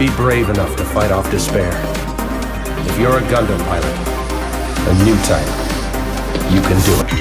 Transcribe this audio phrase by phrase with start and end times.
[0.00, 1.70] Be brave enough to fight off despair.
[2.88, 3.84] If you're a Gundam pilot,
[4.88, 5.46] a new type,
[6.50, 7.12] you can do it.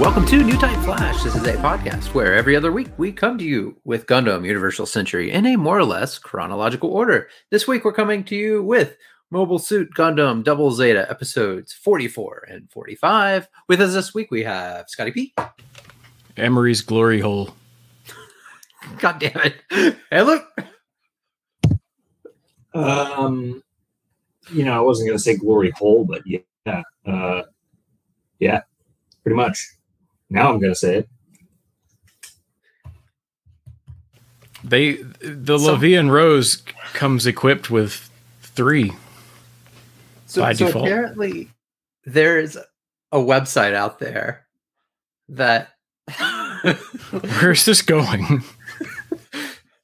[0.00, 1.24] Welcome to New Type Flash.
[1.24, 4.86] This is a podcast where every other week we come to you with Gundam Universal
[4.86, 7.28] Century in a more or less chronological order.
[7.50, 8.96] This week we're coming to you with
[9.32, 13.48] Mobile Suit Gundam Double Zeta episodes 44 and 45.
[13.66, 15.34] With us this week we have Scotty P.
[16.36, 17.57] Emery's glory hole.
[18.98, 19.96] God damn it.
[20.10, 20.44] Hey, look.
[22.74, 23.62] Um,
[24.52, 27.42] you know, I wasn't going to say glory hole, but yeah, uh,
[28.38, 28.62] yeah,
[29.22, 29.66] pretty much.
[30.30, 31.08] Now I'm going to say it.
[34.64, 38.10] They the So- Levian Rose comes equipped with
[38.42, 38.92] three.
[40.26, 40.84] So, By so default.
[40.86, 41.48] apparently
[42.04, 42.56] there's
[43.12, 44.46] a website out there
[45.30, 45.70] that
[47.40, 48.42] Where's this going?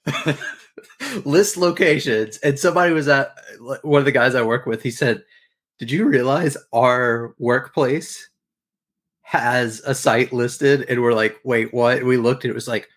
[1.24, 2.38] list locations.
[2.38, 3.34] And somebody was at
[3.82, 5.22] one of the guys i work with he said
[5.78, 8.28] did you realize our workplace
[9.22, 10.86] has a site listed?
[10.88, 11.98] And we're like wait what?
[11.98, 12.88] And we looked and it was like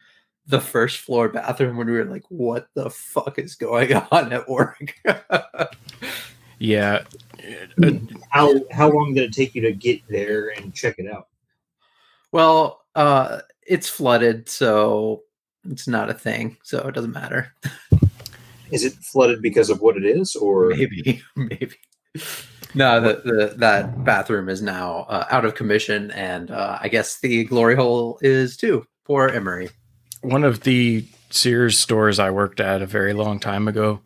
[0.45, 4.47] the first floor bathroom when we were like what the fuck is going on at
[4.49, 4.95] work?
[6.59, 7.03] Yeah.
[7.83, 7.91] Uh,
[8.29, 11.27] How how long did it take you to get there and check it out?
[12.31, 15.23] well uh it's flooded so
[15.69, 17.53] it's not a thing so it doesn't matter.
[18.71, 20.69] Is it flooded because of what it is, or?
[20.69, 21.75] Maybe maybe.
[22.73, 27.19] No the, the that bathroom is now uh, out of commission and uh, i guess
[27.19, 29.69] the glory hole is too poor emery
[30.21, 34.01] one of the Sears stores I worked at a very long time ago,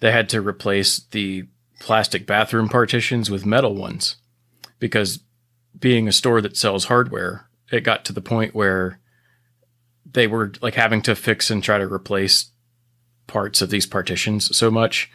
[0.00, 1.46] they had to replace the
[1.80, 4.16] plastic bathroom partitions with metal ones
[4.78, 5.20] because
[5.78, 8.99] being a store that sells hardware, it got to the point where
[10.12, 12.50] they were like having to fix and try to replace
[13.26, 15.10] parts of these partitions so much.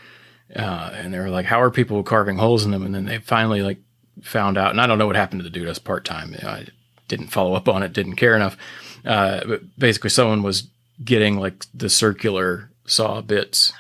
[0.55, 2.85] Uh, and they were like, how are people carving holes in them?
[2.85, 3.79] And then they finally like
[4.21, 5.65] found out, and I don't know what happened to the dude.
[5.65, 6.33] I was part time.
[6.33, 6.67] You know, I
[7.07, 8.57] didn't follow up on it, didn't care enough.
[9.03, 10.67] Uh, but basically, someone was
[11.03, 13.73] getting like the circular saw bits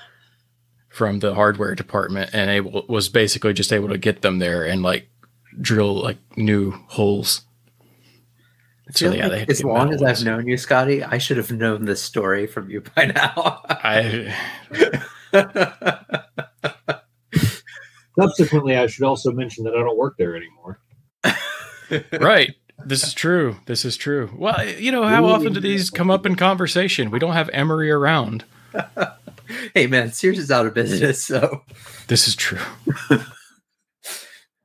[0.89, 4.81] from the hardware department, and able was basically just able to get them there and
[4.81, 5.09] like
[5.59, 7.41] drill like new holes.
[8.87, 11.51] I feel yeah, like as long metal as I've known you, Scotty, I should have
[11.51, 13.61] known this story from you by now.
[13.67, 14.35] I
[18.19, 20.79] subsequently, I should also mention that I don't work there anymore.
[22.19, 22.53] right.
[22.85, 23.55] This is true.
[23.65, 24.29] This is true.
[24.35, 27.09] Well, you know, how often do these come up in conversation?
[27.09, 28.43] We don't have Emery around.
[29.73, 31.63] hey man, Sears is out of business, so
[32.07, 32.59] This is true.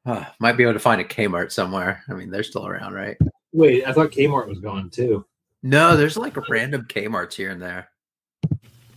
[0.05, 2.03] uh, might be able to find a Kmart somewhere.
[2.11, 3.17] I mean, they're still around, right?
[3.53, 5.25] Wait, I thought Kmart was gone too.
[5.63, 7.91] No, there's like random Kmarts here and there.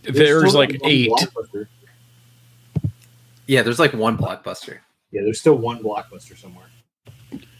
[0.02, 1.10] There's still like eight.
[3.46, 4.78] Yeah, there's like one blockbuster.
[5.10, 6.66] Yeah, there's still one blockbuster somewhere.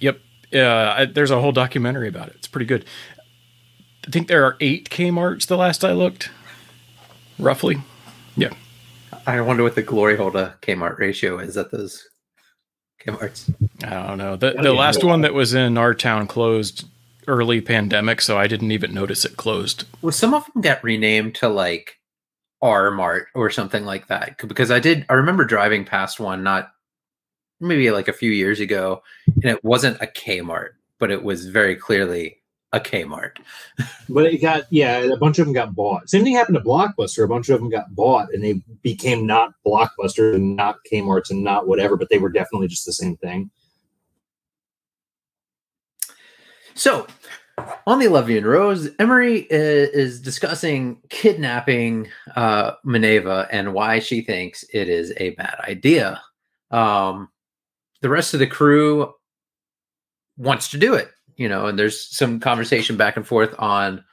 [0.01, 0.21] Yep.
[0.53, 2.37] Uh, I, there's a whole documentary about it.
[2.37, 2.85] It's pretty good.
[4.07, 6.31] I think there are eight Kmart's the last I looked,
[7.39, 7.77] roughly.
[8.37, 8.51] Yeah.
[9.27, 12.07] I wonder what the glory hole to Kmart ratio is at those
[13.07, 13.53] Kmarts.
[13.85, 14.37] I don't know.
[14.37, 16.87] The, the last one that was in our town closed
[17.27, 19.85] early pandemic, so I didn't even notice it closed.
[20.03, 21.99] Well, some of them got renamed to like
[22.63, 24.39] R Mart or something like that.
[24.47, 26.71] Because I did, I remember driving past one not
[27.61, 31.77] maybe like a few years ago, and it wasn't a Kmart, but it was very
[31.77, 32.39] clearly
[32.75, 33.39] a Kmart.
[34.07, 36.11] But it got yeah, a bunch of them got bought.
[36.11, 37.25] Same thing happened to Blockbuster.
[37.25, 41.43] A bunch of them got bought, and they became not Blockbuster and not Kmart's and
[41.43, 43.51] not whatever, but they were definitely just the same thing.
[46.75, 47.07] So,
[47.87, 54.65] on the Levian Rose, Emery is, is discussing kidnapping uh, Maneva and why she thinks
[54.73, 56.21] it is a bad idea.
[56.71, 57.31] Um,
[58.03, 59.15] the rest of the crew
[60.37, 64.05] wants to do it, you know, and there's some conversation back and forth on,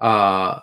[0.00, 0.60] uh,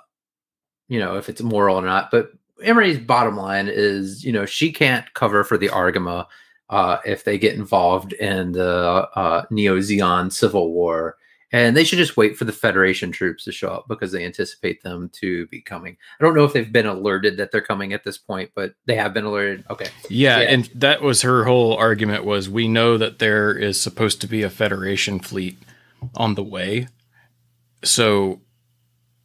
[0.87, 2.11] you know, if it's moral or not.
[2.11, 2.31] But
[2.63, 6.25] Emery's bottom line is, you know, she can't cover for the Argama
[6.69, 11.15] uh, if they get involved in the uh, Neo Zeon civil war
[11.51, 14.83] and they should just wait for the Federation troops to show up because they anticipate
[14.83, 15.95] them to be coming.
[16.19, 18.95] I don't know if they've been alerted that they're coming at this point, but they
[18.95, 19.63] have been alerted.
[19.69, 19.87] Okay.
[20.09, 20.49] Yeah, Yeah.
[20.49, 24.43] and that was her whole argument was we know that there is supposed to be
[24.43, 25.57] a Federation fleet
[26.15, 26.87] on the way.
[27.83, 28.41] So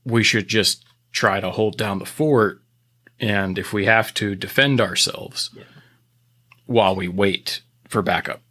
[0.05, 2.63] we should just try to hold down the fort
[3.21, 5.63] and if we have to defend ourselves Yeah.
[6.67, 8.43] while we wait for backup.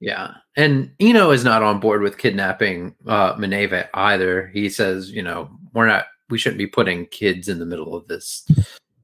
[0.00, 0.34] Yeah.
[0.56, 4.48] And Eno is not on board with kidnapping uh Maneva either.
[4.48, 8.06] He says, you know, we're not we shouldn't be putting kids in the middle of
[8.06, 8.46] this.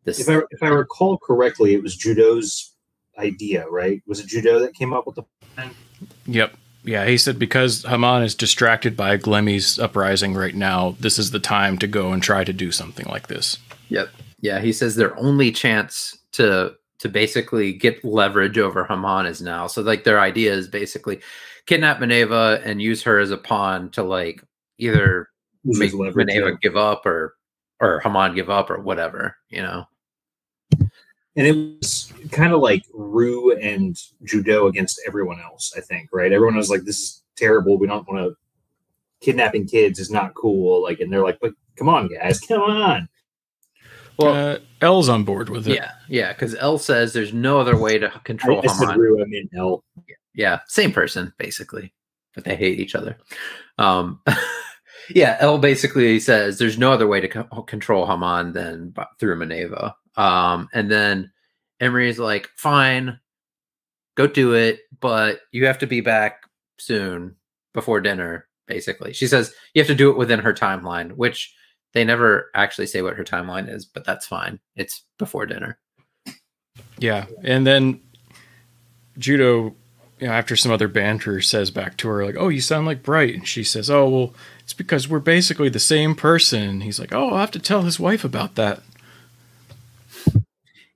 [0.05, 2.75] This If I if I recall correctly, it was Judau's
[3.19, 4.03] idea, right?
[4.07, 5.23] Was it Judau that came up with the
[5.55, 5.71] plan?
[6.27, 6.57] Yep.
[6.85, 11.41] Yeah, he said because Haman is distracted by Glemmy's uprising right now, this is the
[11.41, 13.59] time to go and try to do something like this.
[13.89, 14.11] Yep.
[14.41, 19.67] Yeah, he says their only chance to to basically get leverage over Haman is now.
[19.67, 21.21] So like their idea is basically
[21.67, 24.43] kidnap Maneva and use her as a pawn to like
[24.79, 25.29] either
[25.65, 26.57] Use make Maneva yeah.
[26.61, 27.35] give up or
[27.81, 29.87] or Haman give up or whatever, you know.
[31.37, 36.33] And it was kind of like Rue and Judau against everyone else, I think, right?
[36.33, 37.77] Everyone was like, this is terrible.
[37.79, 38.37] We don't want to.
[39.21, 40.83] Kidnapping kids is not cool.
[40.83, 43.09] Like, and they're like, but come on, guys, come on.
[44.19, 45.75] Well, uh, L's on board with it.
[45.75, 48.99] yeah, yeah, because L says there's no other way to control I said Haman.
[49.01, 49.83] Rue, I mean L.
[50.35, 51.93] yeah same person basically
[52.35, 53.17] but they hate each other
[53.79, 54.21] um
[55.11, 59.37] yeah l basically says there's no other way to co- control haman than b- through
[59.39, 61.31] maneva um and then
[61.81, 63.19] Emery's like fine
[64.17, 66.43] go do it but you have to be back
[66.79, 67.37] soon
[67.73, 71.55] before dinner basically she says you have to do it within her timeline which
[71.93, 75.79] they never actually say what her timeline is but that's fine it's before dinner
[76.99, 78.01] Yeah, and then
[79.19, 79.75] Judau,
[80.21, 83.03] you know, after some other banter, says back to her like, "Oh, you sound like
[83.03, 87.13] Bright," and she says, "Oh, well, it's because we're basically the same person." He's like,
[87.13, 88.83] "Oh, I'll have to tell his wife about that."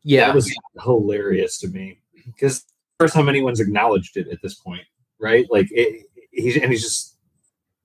[0.09, 2.65] Yeah That was hilarious to me because
[2.99, 4.81] first time anyone's acknowledged it at this point,
[5.19, 5.47] right?
[5.51, 7.19] Like, it, he's and he's just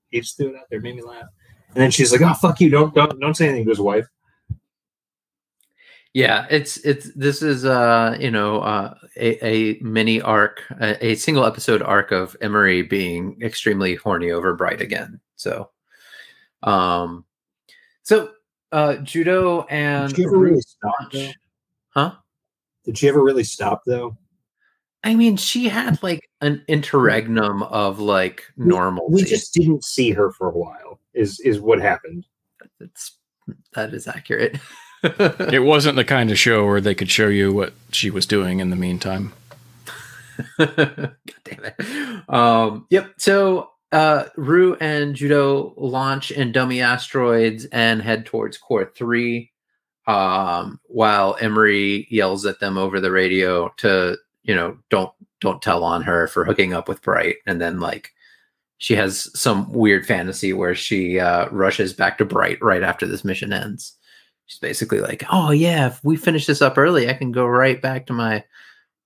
[0.10, 1.26] he just threw it out there, made me laugh.
[1.76, 2.70] And then she's like, "Oh, fuck you!
[2.70, 4.08] Don't don't don't say anything to his wife."
[6.14, 11.16] Yeah, it's it's this is uh you know uh a, a mini arc a, a
[11.16, 15.20] single episode arc of Emery being extremely horny over Bright again.
[15.36, 15.72] So
[16.62, 17.26] um
[18.04, 18.32] so
[18.72, 20.14] uh Judau and
[21.94, 22.14] Huh?
[22.86, 24.18] Did she ever really stop though?
[25.04, 30.32] I mean she had like an interregnum of like normal We just didn't see her
[30.32, 31.00] for a while.
[31.14, 32.26] Is is what happened?
[32.80, 33.18] it's
[33.74, 34.58] that is accurate.
[35.04, 38.60] It wasn't the kind of show where they could show you what she was doing
[38.60, 39.34] in the meantime.
[40.58, 42.30] God damn it.
[42.30, 43.14] Um, yep.
[43.18, 49.52] So uh, Rue and Judau launch in dummy asteroids and head towards Core 3,
[50.08, 55.84] um, while Emery yells at them over the radio to, you know, don't don't tell
[55.84, 57.38] on her for hooking up with Bright.
[57.46, 58.14] And then like
[58.78, 63.24] she has some weird fantasy where she uh, rushes back to Bright right after this
[63.24, 63.98] mission ends.
[64.46, 67.82] She's basically like, "Oh yeah, if we finish this up early, I can go right
[67.82, 68.44] back to my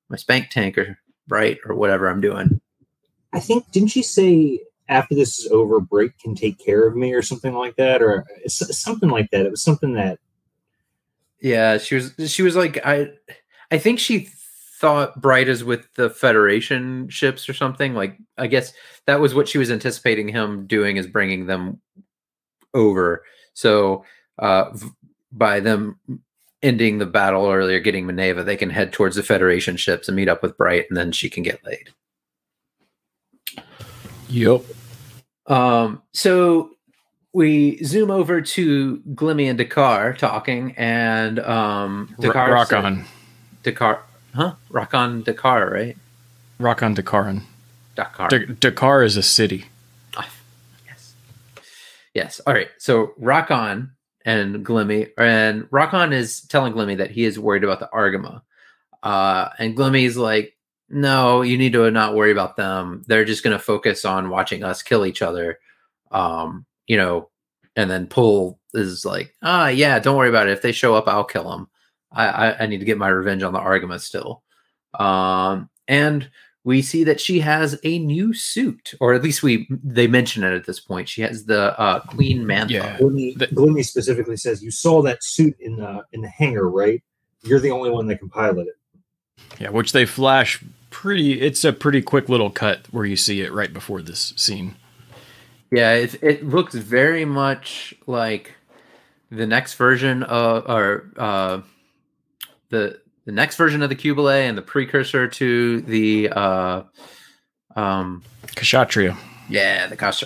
[0.10, 0.98] my spank tank or
[1.30, 2.60] right or whatever I'm doing."
[3.34, 7.14] I think didn't she say after this is over, Bright can take care of me
[7.14, 9.46] or something like that, or something like that.
[9.46, 10.18] It was something that
[11.42, 13.12] Yeah, she was she was like I
[13.72, 14.30] I think she
[14.80, 17.94] thought Bright is with the Federation ships or something.
[17.94, 18.74] Like I guess
[19.06, 21.82] that was what she was anticipating him doing is bringing them
[22.74, 23.24] over.
[23.54, 24.04] So
[24.40, 24.90] uh v-
[25.32, 26.00] by them
[26.64, 30.30] ending the battle earlier, getting Maneva, they can head towards the Federation ships and meet
[30.30, 31.90] up with Bright, and then she can get laid.
[34.30, 34.64] Yep.
[35.46, 36.72] Um, so
[37.34, 43.06] we zoom over to Glimmy and Dakar talking, and um, Dakar rock said- on.
[43.64, 44.02] Dakar,
[44.34, 44.54] huh?
[44.72, 45.98] Rakan Dakar, right?
[46.60, 47.42] Rakan Dahkaran.
[47.96, 48.30] Dakar.
[48.30, 49.66] Da- Dakar is a city.
[50.88, 51.16] yes.
[52.14, 52.40] Yes.
[52.48, 52.70] All right.
[52.78, 53.90] So Rakan
[54.26, 58.42] and Glimmy, and Rakan is telling Glimmy that he is worried about the Argama.
[59.04, 60.56] Uh, and Glimmy's like,
[60.90, 63.04] no, you need to not worry about them.
[63.08, 65.60] They're just going to focus on watching us kill each other.
[66.12, 67.30] Um, you know,
[67.76, 70.54] and then Pull is like, ah, yeah, don't worry about it.
[70.54, 71.68] If they show up, I'll kill them.
[72.12, 74.44] I, I, I need to get my revenge on the Argama still.
[74.98, 76.30] Um, and
[76.64, 80.54] we see that she has a new suit, or at least we they mention it
[80.54, 81.08] at this point.
[81.08, 82.72] She has the uh, Queen Mantha.
[82.72, 82.98] Yeah.
[82.98, 87.02] Gloomy, The- Gloomy specifically says, "You saw that suit in the in the hangar, right?
[87.44, 88.76] You're the only one that can pilot it."
[89.60, 91.40] Yeah, which they flash pretty.
[91.42, 94.76] It's a pretty quick little cut where you see it right before this scene.
[95.72, 98.56] Yeah, it it looks very much like
[99.30, 101.62] the next version of or uh,
[102.70, 106.84] the the next version of the Qubeley and the precursor to the uh,
[107.76, 108.24] um
[108.56, 109.18] Kshatriya,
[109.50, 110.24] yeah the Kash-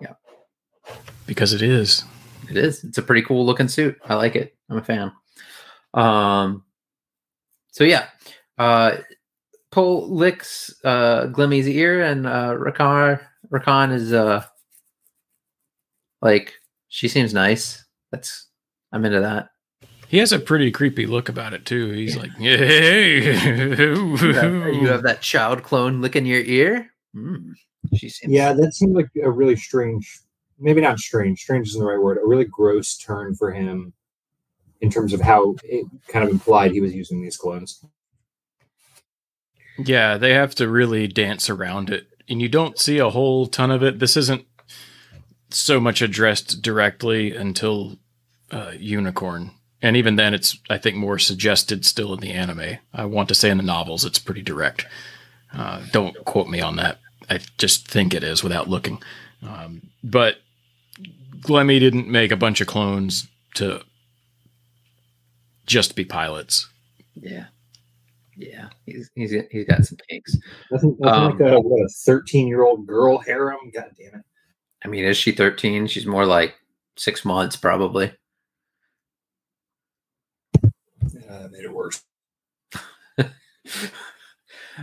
[0.00, 0.14] Yeah,
[1.26, 2.04] because it is.
[2.50, 2.84] It is.
[2.84, 3.98] It's a pretty cool looking suit.
[4.04, 4.54] I like it.
[4.68, 5.12] I'm a fan.
[5.94, 6.64] Um,
[7.70, 8.08] so yeah,
[8.58, 8.96] uh,
[9.70, 13.20] Pull licks uh, Glimmy's ear, and uh, Rakan
[13.52, 14.44] Rakan is uh,
[16.22, 16.54] like
[16.88, 17.84] She seems nice.
[18.10, 18.48] That's
[18.92, 19.50] I'm into that.
[20.08, 21.90] He has a pretty creepy look about it too.
[21.90, 23.20] He's like, hey,
[23.86, 26.90] You have, you have that child clone licking your ear.
[27.14, 27.52] Mm,
[27.94, 28.32] she seems.
[28.32, 30.20] Yeah, that seemed like a really strange,
[30.58, 33.92] maybe not strange, strange isn't the right word, a really gross turn for him
[34.80, 37.84] in terms of how it kind of implied he was using these clones.
[39.78, 42.08] Yeah, they have to really dance around it.
[42.30, 43.98] And you don't see a whole ton of it.
[43.98, 44.46] This isn't
[45.50, 47.98] so much addressed directly until
[48.52, 49.50] uh, Unicorn.
[49.82, 52.78] And even then, it's, I think, more suggested still in the anime.
[52.94, 54.86] I want to say in the novels, it's pretty direct.
[55.52, 56.98] Uh, don't quote me on that.
[57.28, 59.02] I just think it is without looking.
[59.42, 60.36] Um, but
[61.40, 63.82] Glemmy didn't make a bunch of clones to
[65.66, 66.68] just be pilots.
[67.14, 67.46] Yeah.
[68.40, 68.68] Yeah.
[68.86, 70.36] He's he's he's got some kinks.
[70.70, 73.70] Nothing, nothing Um, like a, what, a 13 year old girl harem.
[73.72, 74.24] God damn it.
[74.82, 75.86] I mean, is she 13?
[75.86, 76.54] She's more like
[76.96, 78.12] six months, probably.
[80.64, 82.02] Uh, made it worse.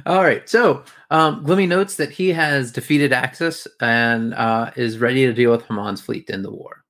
[0.05, 0.47] All right.
[0.47, 5.51] So um, Glimmy notes that he has defeated Axis and uh, is ready to deal
[5.51, 6.83] with Haman's fleet in the war.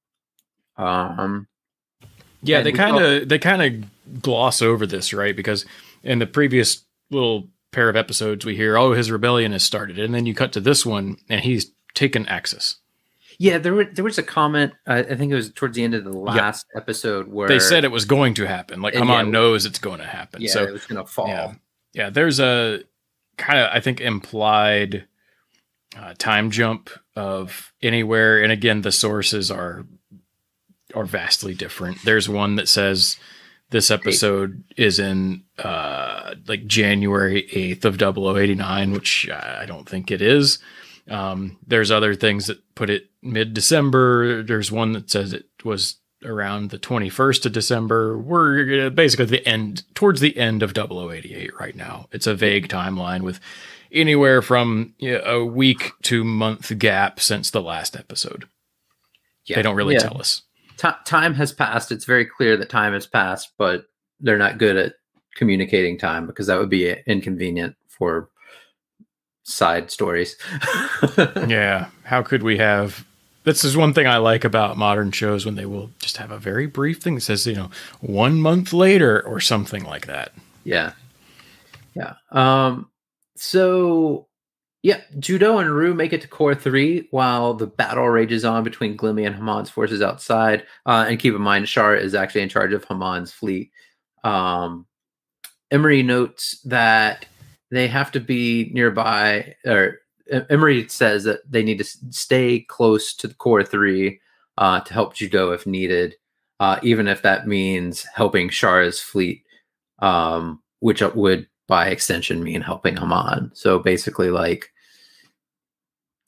[0.76, 1.48] Um,
[2.42, 5.36] Yeah, they kind of they kind of gloss over this, right?
[5.36, 5.66] Because
[6.04, 10.14] in the previous little pair of episodes, we hear, "Oh, his rebellion has started," and
[10.14, 12.78] then you cut to this one, and he's taken Axis.
[13.40, 14.74] yeah, there were, there was a comment.
[14.88, 17.84] Uh, I think it was towards the end of the last episode where They said
[17.84, 18.82] it was going to happen.
[18.82, 20.42] Like, Haman yeah, knows it's going to happen.
[20.42, 21.28] yeah, so it was going to fall.
[21.28, 21.54] yeah,
[21.94, 22.10] yeah.
[22.10, 22.82] There's a
[23.38, 25.06] kind of I think implied
[25.96, 29.86] uh, time jump of anywhere, and again, the sources are
[30.96, 32.04] are vastly different.
[32.06, 33.18] There's one that says
[33.70, 37.98] this episode is in uh, like January 8th of
[38.38, 40.60] 0089, which I don't think it is.
[41.10, 44.44] Um, there's other things that put it mid December.
[44.44, 48.18] There's one that says it was around the 21st of December.
[48.18, 52.08] We're uh, basically the end, towards the end of 0088 right now.
[52.12, 53.40] It's a vague timeline with
[53.92, 58.48] anywhere from you know, a week to month gap since the last episode.
[59.46, 59.58] Yeah.
[59.58, 60.02] They don't really Yeah.
[60.02, 60.42] tell us.
[60.78, 61.92] Ti time has passed.
[61.92, 63.86] It's very clear that time has passed, but
[64.20, 64.94] they're not good at
[65.36, 68.30] communicating time because that would be inconvenient for
[69.44, 70.36] side stories.
[71.48, 71.88] yeah.
[72.04, 73.06] How could we have?
[73.44, 76.38] This is one thing I like about modern shows when they will just have a
[76.38, 77.70] very brief thing that says, you know,
[78.02, 80.34] one month later or something like that.
[80.66, 80.92] Yeah.
[81.96, 82.16] Yeah.
[82.32, 82.90] Um
[83.38, 84.27] so
[84.88, 88.96] yeah, Judau and Rue make it to core three while the battle rages on between
[88.96, 90.66] Glimmy and Haman's forces outside.
[90.86, 93.70] Uh, and keep in mind, Chara is actually in charge of Haman's fleet.
[94.24, 94.86] Um,
[95.72, 97.26] Emery notes that
[97.70, 100.00] they have to be nearby, or
[100.50, 104.22] Emery says that they need to stay close to the core three
[104.58, 106.16] uh, to help Judau if needed,
[106.62, 109.44] uh, even if that means helping Chara's fleet
[110.00, 113.52] um, which would by extension mean helping Haman.
[113.54, 114.72] So basically, like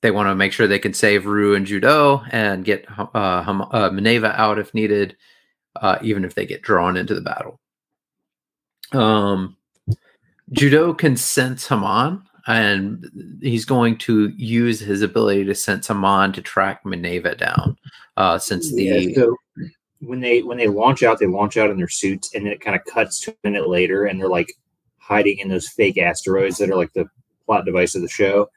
[0.01, 3.61] they want to make sure they can save Rue and Judau and get uh, Ham-
[3.61, 5.17] uh, Mineva out if needed,
[5.75, 7.59] uh, even if they get drawn into the battle.
[8.93, 9.57] Um,
[10.53, 16.41] Judau can sense Haman, and he's going to use his ability to sense Haman to
[16.41, 17.77] track Mineva down.
[18.17, 19.35] Uh, since the Yeah, so
[19.99, 22.61] when they when they launch out, they launch out in their suits, and then it
[22.61, 24.53] kind of cuts to a minute later, and they're like
[24.97, 27.05] hiding in those fake asteroids that are like the
[27.45, 28.49] plot device of the show.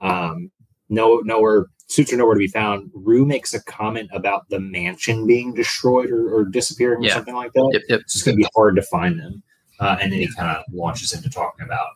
[0.00, 0.50] Um,
[0.90, 2.90] no, nowhere suits are nowhere to be found.
[2.94, 7.10] Rue makes a comment about the mansion being destroyed or, or disappearing Yeah.
[7.10, 7.70] or something like that.
[7.72, 8.00] Yep, yep.
[8.00, 9.42] It's just going to be hard to find them.
[9.80, 11.88] Uh, and then he kind of launches into talking about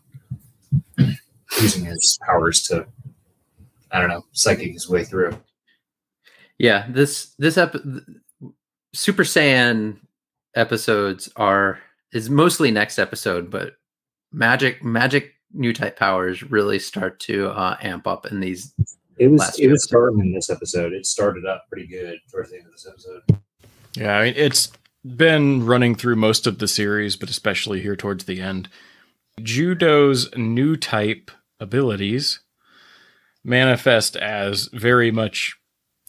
[1.60, 2.86] using his powers to,
[3.92, 5.38] I don't know, psychic his way through.
[6.58, 7.76] Yeah, this this ep-
[8.94, 9.98] Super Saiyan
[10.56, 11.78] episodes are
[12.12, 13.74] is mostly next episode, but
[14.32, 18.74] magic magic new type powers really start to uh, amp up in these.
[19.18, 20.92] It was Last it was starting in this episode.
[20.92, 23.22] It started up pretty good towards the end of this episode.
[23.94, 24.72] Yeah, I mean, it's
[25.04, 28.68] been running through most of the series, but especially here towards the end.
[29.40, 31.30] Judau's new type
[31.60, 32.40] abilities
[33.44, 35.56] manifest as very much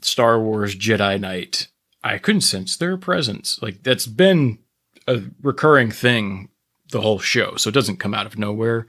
[0.02, 1.68] Star Wars Jedi Knight.
[2.04, 3.60] I couldn't sense their presence.
[3.62, 4.60] Like, that's been
[5.08, 6.50] a recurring thing
[6.92, 8.88] the whole show, so it doesn't come out of nowhere,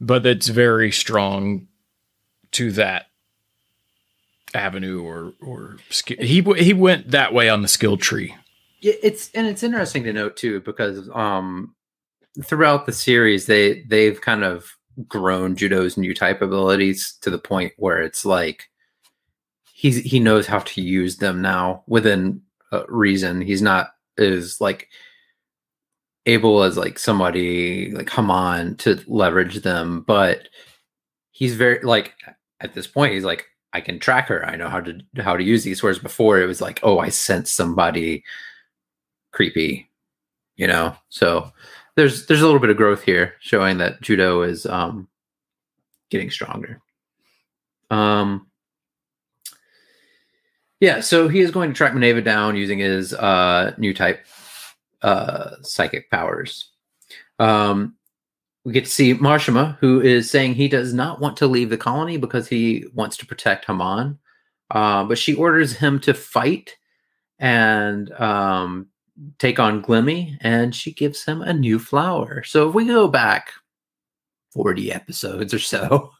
[0.00, 1.66] but it's very strong
[2.52, 3.06] to that
[4.54, 8.34] avenue or or he he went that way on the skill tree
[8.80, 11.74] Yeah, it's and it's interesting to note too because um
[12.44, 14.70] throughout the series they they've kind of
[15.08, 18.68] grown judau's new type abilities to the point where it's like
[19.84, 22.40] he's he knows how to use them now within
[22.72, 23.40] uh, reason.
[23.42, 24.88] He's not is like
[26.26, 30.48] able as like somebody like Haman to leverage them, but
[31.32, 32.14] he's very like
[32.60, 34.46] at this point he's like I can track her.
[34.46, 35.82] I know how to how to use these.
[35.82, 38.24] Whereas before it was like, oh, I sense somebody
[39.32, 39.90] creepy,
[40.56, 40.96] you know.
[41.08, 41.52] So
[41.96, 45.08] there's there's a little bit of growth here, showing that judau is um
[46.10, 46.80] getting stronger.
[47.90, 48.46] Um
[50.80, 54.24] yeah, so he is going to track Maneva down using his uh new type
[55.04, 56.70] uh psychic powers.
[57.38, 57.94] Um
[58.64, 61.76] we get to see Marshima, who is saying he does not want to leave the
[61.76, 64.18] colony because he wants to protect Haman.
[64.70, 66.76] Uh, but she orders him to fight
[67.38, 68.86] and um,
[69.38, 72.42] take on Glimmy, and she gives him a new flower.
[72.42, 73.50] So if we go back
[74.52, 76.10] 40 episodes or so,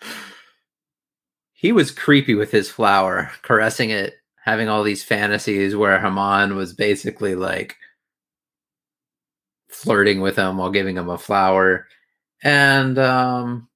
[1.52, 6.72] he was creepy with his flower, caressing it, having all these fantasies where Haman was
[6.72, 7.76] basically like,
[9.82, 11.86] flirting with him while giving him a flower.
[12.42, 13.68] And um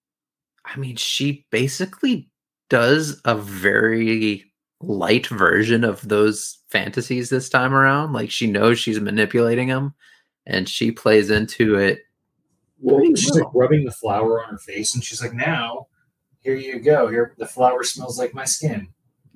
[0.65, 2.31] I mean she basically
[2.69, 8.13] does a very light version of those fantasies this time around.
[8.13, 9.95] Like she knows she's manipulating him
[10.47, 12.01] and she plays into it.
[12.81, 13.45] Well, she's well.
[13.45, 15.87] like rubbing the flower on her face, and she's like, "Now,
[16.41, 17.09] here you go.
[17.09, 18.89] Here, the flower smells like my skin.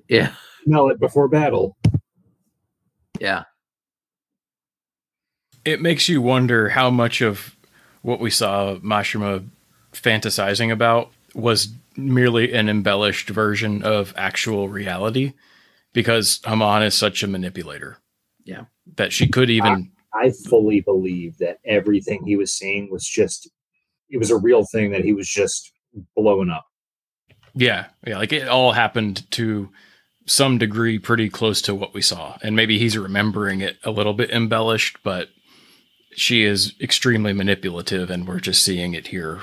[0.07, 0.33] Yeah.
[0.65, 1.75] Smell it before battle."
[3.19, 3.45] Yeah.
[5.65, 7.55] It makes you wonder how much of
[8.01, 9.47] what we saw Mashima
[9.93, 15.33] fantasizing about was merely an embellished version of actual reality
[15.93, 17.97] because Haman is such a manipulator.
[18.45, 18.65] Yeah.
[18.95, 23.49] That she could even I fully believe that everything he was seeing was just
[24.09, 25.71] it was a real thing that he was just
[26.15, 26.65] blowing up.
[27.53, 29.69] Yeah, yeah, like it all happened to
[30.25, 32.37] some degree pretty close to what we saw.
[32.41, 35.29] And maybe he's remembering it a little bit embellished, but
[36.11, 39.41] she is extremely manipulative and we're just seeing it here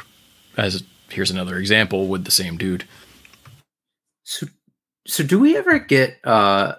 [0.56, 2.84] as here's another example with the same dude.
[4.24, 4.46] So
[5.06, 6.74] so do we ever get uh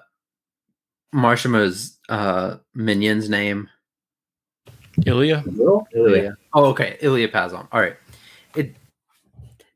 [1.13, 3.69] Marshima's uh minion's name?
[5.05, 5.43] Ilya?
[5.95, 6.37] Ilya.
[6.53, 6.97] Oh, okay.
[7.01, 7.67] Ilya Pazon.
[7.71, 7.95] All right.
[8.55, 8.75] It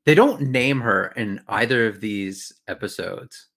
[0.06, 3.48] they don't name her in either of these episodes.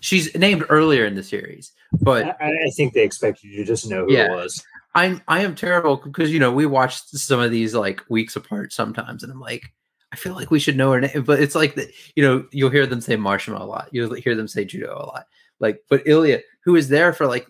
[0.00, 3.88] She's named earlier in the series, but I, I think they expected you to just
[3.88, 4.26] know who Yeah.
[4.26, 4.62] it was.
[4.94, 8.72] I'm I am terrible because you know we watched some of these like weeks apart
[8.72, 9.72] sometimes, and I'm like,
[10.12, 12.70] I feel like we should know her name, but it's like that you know you'll
[12.70, 15.26] hear them say Marshmallow a lot, you'll hear them say Judau a lot,
[15.58, 17.46] like but Ilya, who is there for like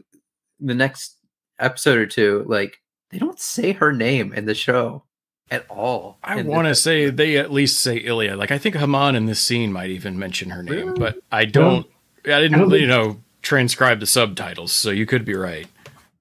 [0.61, 1.18] the next
[1.59, 2.80] episode or two, like
[3.11, 5.04] they don't say her name in the show
[5.50, 6.18] at all.
[6.24, 8.37] I want to this say they at least say Ilya.
[8.37, 10.98] Like I think Haman in this scene might even mention her name, Really?
[10.98, 11.87] but I don't.
[12.26, 15.66] I I didn't, don't you know, transcribe the subtitles, so you could be right.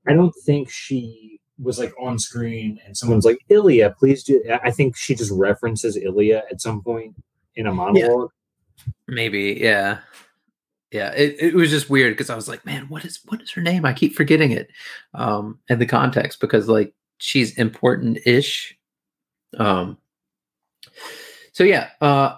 [0.08, 4.44] I don't think she was like on screen and someone's like, Ilya, please do.
[4.64, 7.16] I think she just references Ilya at some point
[7.56, 8.32] in a monologue.
[9.08, 10.00] maybe yeah.
[10.92, 13.52] Yeah, it, it was just weird because I was like, man, what is what is
[13.52, 13.84] her name?
[13.84, 14.70] I keep forgetting it.
[15.14, 18.78] Um and the context because like she's important-ish.
[19.58, 19.98] Um
[21.52, 22.36] so yeah, uh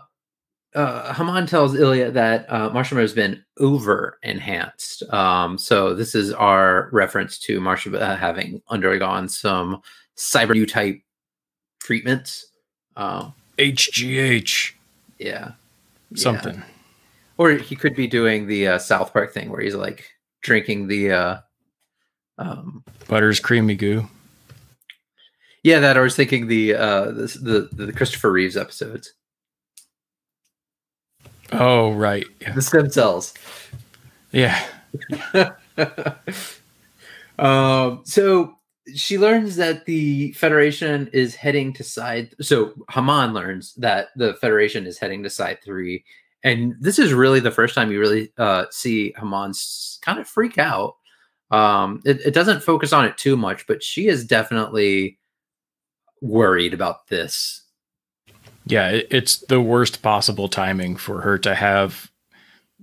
[0.76, 5.04] uh Haman tells Ilya that uh Marshima has been over enhanced.
[5.14, 9.82] Um so this is our reference to Marshima having undergone some
[10.18, 11.00] cyber new type
[11.80, 12.48] treatments.
[12.98, 14.74] Um HGH
[15.18, 15.52] yeah.
[16.12, 16.22] Yeah.
[16.22, 16.62] something.
[17.38, 20.10] Or he could be doing the uh, South Park thing where he's like
[20.42, 21.38] drinking the uh
[22.38, 24.08] um Butter's creamy goo.
[25.64, 29.14] yeah, that I was thinking the uh this, the the Christopher Reeves episodes.
[31.52, 32.54] Oh right, yeah.
[32.54, 33.34] The stem cells.
[34.32, 34.66] yeah.
[37.40, 38.56] um so
[38.94, 44.86] she learns that the Federation is heading to side so Haman learns that the Federation
[44.86, 46.04] is heading to side three.
[46.44, 49.54] And this is really the first time you really uh see Haman
[50.02, 50.96] kind of freak out.
[51.52, 55.20] Um it, it doesn't focus on it too much, but she is definitely
[56.22, 57.65] worried about this.
[58.66, 62.12] Yeah, it's the worst possible timing for her to have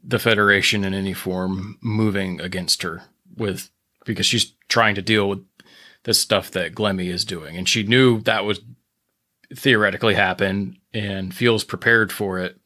[0.02, 3.02] the Federation in any form moving against her
[3.36, 3.70] with
[4.04, 5.44] because she's trying to deal with
[6.04, 7.56] the stuff that Glemmy is doing.
[7.56, 8.58] And she knew that would
[9.54, 12.58] theoretically happen and feels prepared for it,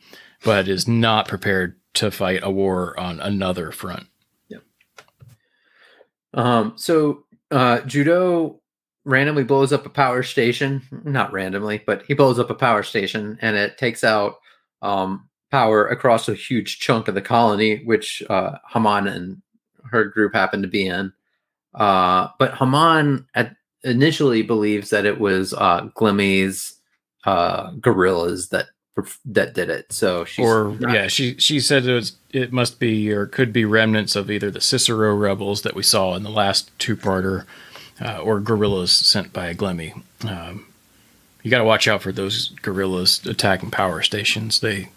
[0.45, 4.07] but is not prepared to fight a war on another front.
[4.49, 4.59] Yeah.
[6.33, 8.61] Um, so uh, Judau
[9.07, 10.83] randomly blows up a power station.
[11.05, 14.41] Not randomly, but he blows up a power station, and it takes out
[14.83, 19.43] um, power across a huge chunk of the colony, which uh, Haman and
[19.91, 21.13] her group happen to be in.
[21.75, 26.75] Uh, but Haman at, initially believes that it was uh, Glimmy's
[27.25, 28.67] uh, guerrillas that
[29.27, 29.93] that did it.
[29.93, 33.53] So she's or not- yeah, she she said it was it must be or could
[33.53, 37.45] be remnants of either the Cicero rebels that we saw in the last two parter,
[38.01, 40.03] uh, or guerrillas sent by Glemmy.
[40.25, 40.67] Um,
[41.43, 44.61] you got to watch out for those guerrillas attacking power stations.
[44.61, 44.89] They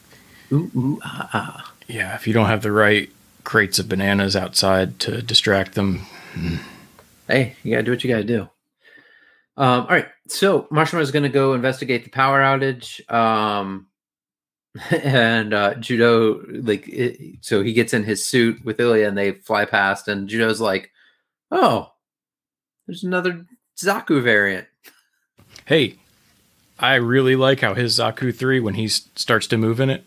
[0.51, 1.73] ooh, ooh, ah, ah.
[1.87, 3.09] yeah, if you don't have the right
[3.43, 6.01] crates of bananas outside to distract them,
[7.27, 8.41] hey, you gotta do what you gotta do.
[9.57, 12.99] Um, all right, so Marshmallow is gonna go investigate the power outage.
[13.11, 13.87] Um,
[14.91, 19.31] and uh, Judau, like, it, so he gets in his suit with Ilya, and they
[19.33, 20.91] fly past, and Judau's like,
[21.51, 21.91] "Oh,
[22.89, 23.45] there's another
[23.77, 24.67] Zaku variant."
[25.65, 25.95] hey,
[26.79, 30.03] I really like how his Zaku three when he starts to move in it.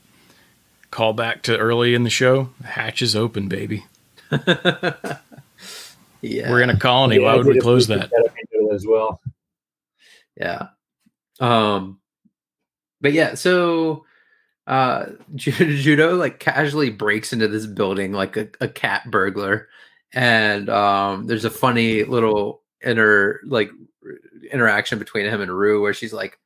[0.90, 2.50] Call back to early in the show.
[2.64, 3.84] Hatch is open, baby.
[6.20, 7.16] yeah, We're in a colony.
[7.16, 8.10] Yeah, Why would we close that?
[8.10, 9.20] setup into it as well.
[10.36, 10.68] Yeah.
[11.40, 12.00] Um
[13.00, 14.04] but yeah, so
[14.66, 19.68] uh Judau like casually breaks into this building like a, a cat burglar
[20.12, 23.70] and um there's a funny little inner like
[24.50, 26.38] interaction between him and Rue where she's like,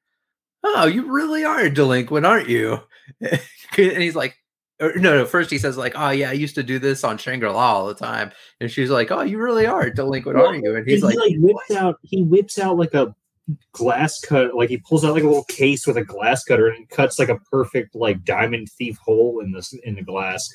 [0.64, 2.80] "Oh, you really are a delinquent, aren't you?"
[3.20, 3.40] and
[3.76, 4.36] he's like
[4.78, 5.24] or, no, no.
[5.24, 7.86] First, he says like, "Oh yeah, I used to do this on Shangri La all
[7.86, 11.00] the time," and she's like, "Oh, you really are a delinquent, aren't you?" And he's
[11.00, 13.14] he like, like whips out he whips out like a
[13.72, 16.88] glass cut like he pulls out like a little case with a glass cutter and
[16.88, 20.52] cuts like a perfect like diamond thief hole in this in the glass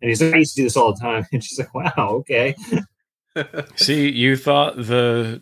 [0.00, 1.92] and he's like i used to do this all the time and she's like wow
[1.98, 2.54] okay
[3.76, 5.40] See, you thought the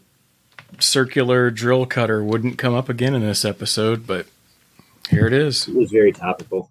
[0.79, 4.27] circular drill cutter wouldn't come up again in this episode, but
[5.09, 5.67] here it is.
[5.67, 6.71] it was very topical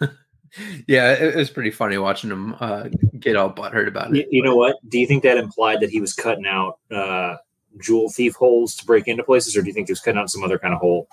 [0.86, 4.28] yeah, it, it was pretty funny watching him uh, get all butthurt about it.
[4.30, 7.36] you know what do you think that implied that he was cutting out uh
[7.80, 10.28] jewel thief holes to break into places or do you think he was cutting out
[10.28, 11.06] some other kind of hole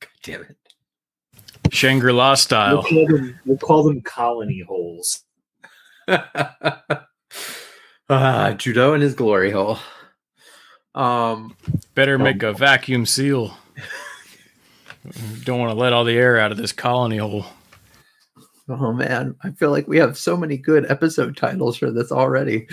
[0.00, 0.56] God damn it.
[1.70, 2.82] Shangri La we'll style.
[2.82, 5.24] call them, we'll call them colony holes
[8.08, 9.78] ah, Judau in his glory hole.
[10.94, 11.56] Um,
[11.94, 13.56] Better make a vacuum seal.
[15.44, 17.46] Don't want to let all the air out of this colony hole.
[18.68, 22.68] oh man, I feel like we have so many good episode titles for this already.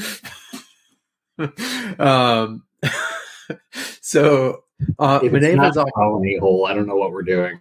[2.00, 2.63] um,
[4.02, 4.63] so
[5.00, 7.60] uh, if it's Minerva's not off colony hole i don't know what we're doing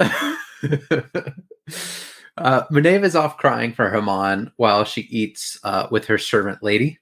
[2.38, 6.98] uh, Minerva's off crying for Haman while she eats uh, with her servant lady.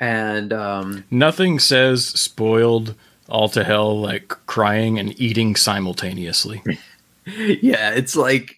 [0.00, 2.94] And um, Nothing says spoiled
[3.28, 6.62] all to hell like crying and eating simultaneously.
[7.26, 8.56] yeah, it's like,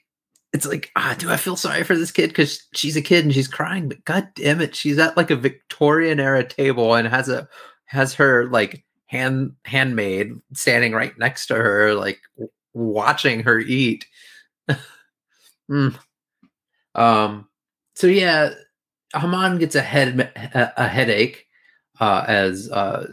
[0.53, 2.29] it's like, ah, do I feel sorry for this kid?
[2.29, 5.37] Because she's a kid and she's crying, but god damn it, she's at like a
[5.37, 7.49] Victorian era table and has a
[7.85, 14.07] has her like hand handmaid standing right next to her, like w- watching her eat.
[15.71, 15.99] Mm.
[16.95, 17.47] Um.
[17.95, 18.55] So yeah,
[19.15, 20.31] Haman gets a head
[20.77, 21.47] a, headache
[22.01, 23.07] uh, as uh,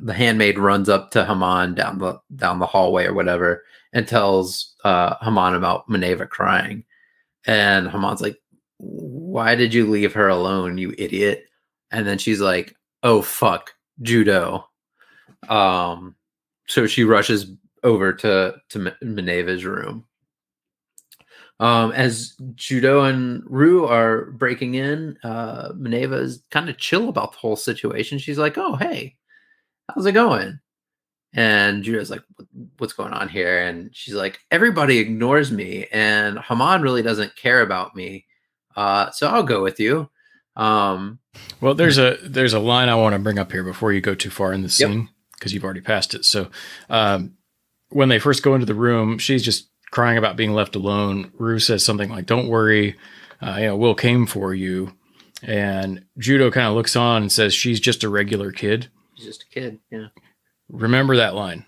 [0.00, 4.74] the handmaid runs up to Haman down the down the hallway or whatever and tells
[4.84, 6.84] uh, Haman about Minerva crying,
[7.46, 8.38] and Haman's like,
[8.78, 11.44] "Why did you leave her alone, you idiot?"
[11.90, 14.64] And then she's like, "Oh fuck, judau."
[15.48, 16.14] Um.
[16.68, 17.46] So she rushes
[17.82, 20.04] over to to Minerva's room.
[21.58, 27.32] Um, as Judau and Rue are breaking in, uh, Minerva is kind of chill about
[27.32, 28.18] the whole situation.
[28.18, 29.16] She's like, "Oh, hey,
[29.88, 30.58] how's it going?"
[31.32, 32.22] And Judau's like,
[32.78, 37.62] "What's going on here?" And she's like, "Everybody ignores me, and Haman really doesn't care
[37.62, 38.26] about me,
[38.76, 40.10] uh, so I'll go with you."
[40.56, 41.18] Um,
[41.60, 44.14] Well, there's a there's a line I want to bring up here before you go
[44.14, 44.90] too far in the Yep.
[44.90, 46.24] scene because you've already passed it.
[46.26, 46.50] So,
[46.90, 47.34] um,
[47.90, 51.32] when they first go into the room, she's just crying about being left alone.
[51.38, 52.96] Rue says something like, "Don't worry,
[53.40, 54.92] uh, you know, Will came for you."
[55.42, 59.42] And Judau kind of looks on and says, "She's just a regular kid." she's just
[59.44, 60.08] a kid, yeah.
[60.68, 61.64] Remember that line.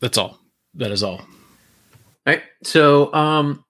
[0.00, 0.38] That's all.
[0.74, 1.20] That is all.
[1.20, 1.26] All
[2.26, 2.42] right.
[2.62, 3.64] So um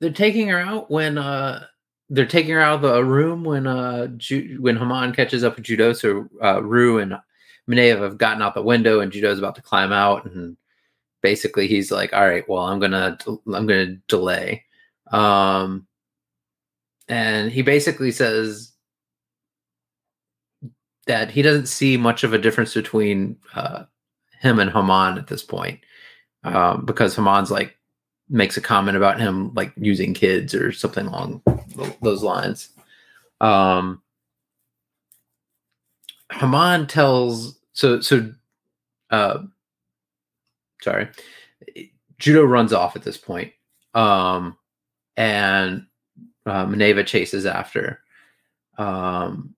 [0.00, 1.64] they're taking her out when uh
[2.10, 5.64] they're taking her out of the room when uh Ju- when Haman catches up with
[5.64, 5.96] Judau.
[5.96, 7.18] So uh Rue and
[7.66, 10.56] Minerva have gotten out the window and Judau's about to climb out and
[11.22, 14.64] basically he's like, All right, well I'm gonna I'm gonna delay.
[15.10, 15.86] Um
[17.08, 18.72] and he basically says
[21.06, 23.84] that he doesn't see much of a difference between uh
[24.40, 25.80] him and Haman at this point
[26.44, 27.76] um, because Haman's like
[28.28, 31.42] makes a comment about him like using kids or something along
[32.02, 32.70] those lines.
[33.40, 34.02] Um,
[36.32, 38.32] Haman tells so so.
[39.10, 39.42] Uh,
[40.82, 41.08] sorry,
[42.20, 43.52] Judau runs off at this point,
[43.94, 44.56] um,
[45.16, 45.86] and
[46.46, 48.00] uh, Maneva chases after,
[48.78, 49.54] um,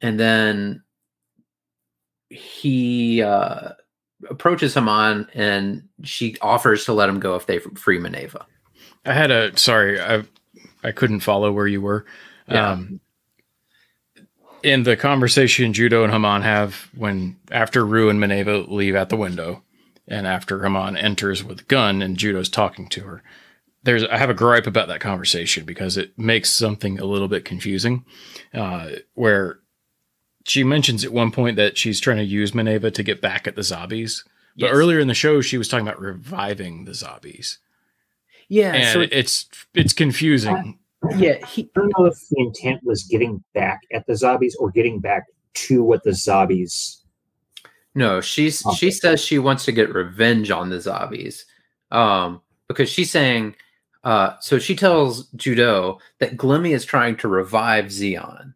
[0.00, 0.82] and then
[2.30, 3.70] he uh,
[4.28, 8.44] approaches Haman, and she offers to let him go if they free Maneva.
[9.04, 10.22] I had a sorry, I
[10.82, 12.04] I couldn't follow where you were.
[12.48, 12.70] Yeah.
[12.70, 13.00] Um,
[14.62, 19.16] in the conversation Judau and Haman have when after Rue and Maneva leave at the
[19.16, 19.62] window,
[20.08, 23.22] and after Haman enters with a gun and Judau's talking to her,
[23.82, 27.44] there's I have a gripe about that conversation because it makes something a little bit
[27.44, 28.04] confusing,
[28.54, 29.60] uh, where
[30.44, 33.56] she mentions at one point that she's trying to use Maneva to get back at
[33.56, 34.24] the Zabis.
[34.58, 34.74] But Yes.
[34.74, 37.58] earlier in the show, she was talking about reviving the Zabis,
[38.48, 40.78] Yeah, and so it's it's confusing.
[41.18, 44.70] yeah, he I don't know if the intent was getting back at the Zabis or
[44.70, 45.24] getting back
[45.66, 47.02] to what the Zabis.
[47.96, 51.44] No, she's she says she wants to get revenge on the Zabis.
[51.90, 53.56] Um, because she's saying
[54.04, 58.54] uh so she tells Judau that Glimmy is trying to revive Zeon.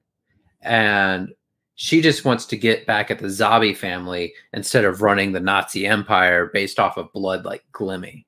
[0.61, 1.33] And
[1.75, 5.87] she just wants to get back at the Zabi family instead of running the Nazi
[5.87, 8.27] empire based off of blood like Glimmy.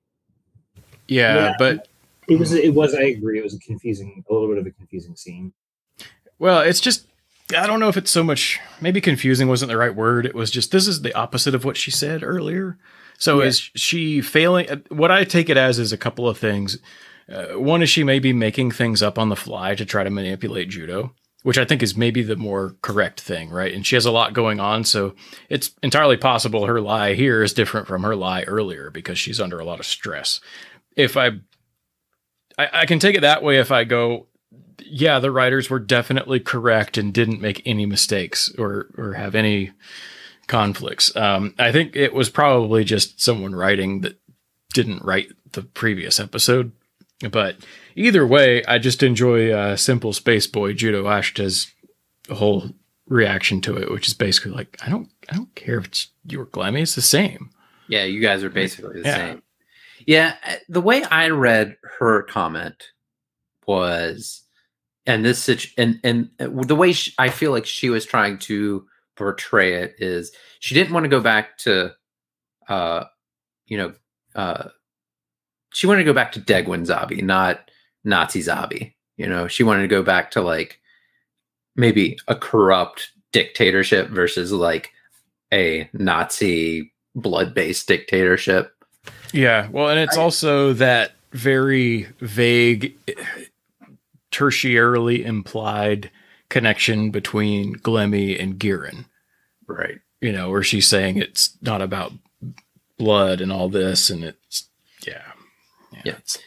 [1.08, 1.54] Yeah, Yeah.
[1.58, 1.88] but
[2.28, 2.52] It was.
[2.54, 2.94] It was.
[2.94, 3.38] I agree.
[3.38, 5.52] It was a confusing, a little bit of a confusing scene.
[6.38, 7.08] well, it's just
[7.54, 10.26] I don't know if it's so much maybe confusing wasn't the right word.
[10.26, 12.78] It was just this is the opposite of what she said earlier.
[13.18, 13.48] So Yeah.
[13.48, 14.68] is she failing?
[14.70, 16.78] uh, What I take it as is a couple of things.
[17.32, 20.10] Uh, one is she may be making things up on the fly to try to
[20.10, 21.12] manipulate judau,
[21.44, 23.72] which I think is maybe the more correct thing, right?
[23.72, 25.14] And she has a lot going on, so
[25.48, 29.58] it's entirely possible her lie here is different from her lie earlier because she's under
[29.60, 30.40] a lot of stress.
[30.96, 31.30] If I
[32.58, 34.26] I, I can take it that way if I go,
[34.94, 39.70] yeah, the writers were definitely correct and didn't make any mistakes or or have any
[40.46, 41.14] conflicts.
[41.16, 44.18] Um, I think it was probably just someone writing that
[44.74, 46.72] didn't write the previous episode.
[47.30, 47.56] But
[47.94, 51.72] either way, I just enjoy uh, simple space boy Judau Ashta's
[52.30, 52.70] whole
[53.06, 56.46] reaction to it, which is basically like, I don't, I don't care if it's your
[56.46, 57.50] Glammy, it's the same.
[57.88, 59.16] Yeah, you guys are basically the Yeah.
[59.16, 59.42] same.
[60.06, 62.82] Yeah, uh, the way I read her comment
[63.66, 64.41] was,
[65.06, 68.86] and this and and uh, the way sh I feel like she was trying to
[69.16, 71.92] portray it is she didn't want to go back to,
[72.68, 73.04] uh,
[73.66, 73.92] you know,
[74.34, 74.68] uh,
[75.72, 77.70] she wanted to go back to Degwin Zabi, not
[78.04, 78.94] Nazi Zabi.
[79.16, 80.80] You know, she wanted to go back to like
[81.76, 84.92] maybe a corrupt dictatorship versus like
[85.52, 88.74] a Nazi blood-based dictatorship.
[89.32, 92.96] Yeah, well, and it's also that very vague,
[94.32, 96.10] tertiarily implied
[96.48, 99.06] connection between Glemmy and Gihren.
[99.66, 100.00] Right.
[100.20, 102.12] You know, where she's saying it's not about
[102.98, 104.68] blood and all this, and it's
[105.06, 105.32] yeah,
[106.04, 106.16] Yeah.
[106.18, 106.38] It's,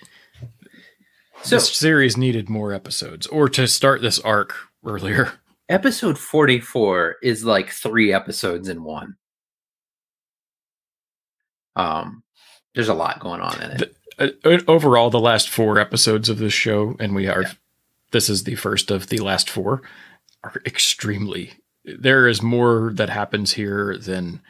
[1.43, 4.54] So this series needed more episodes, or to start this arc
[4.86, 5.34] earlier.
[5.69, 9.15] episode 44 is like three episodes in one.
[11.76, 12.24] Um
[12.74, 13.95] there's a lot going on in it.
[14.17, 17.52] Uh, uh, overall, the last four episodes of this show, and we are Yeah.
[18.15, 19.82] This is the first of the last four,
[20.41, 21.51] are extremely.
[21.84, 24.41] There is more that happens here than.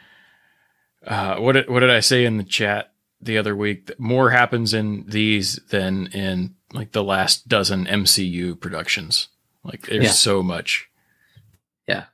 [1.04, 3.86] Uh, what did, what did I say in the chat the other week?
[3.86, 9.26] That More happens in these than in like the last dozen MCU productions.
[9.64, 10.10] Like there's Yeah.
[10.12, 10.88] so much.
[11.88, 12.04] Yeah,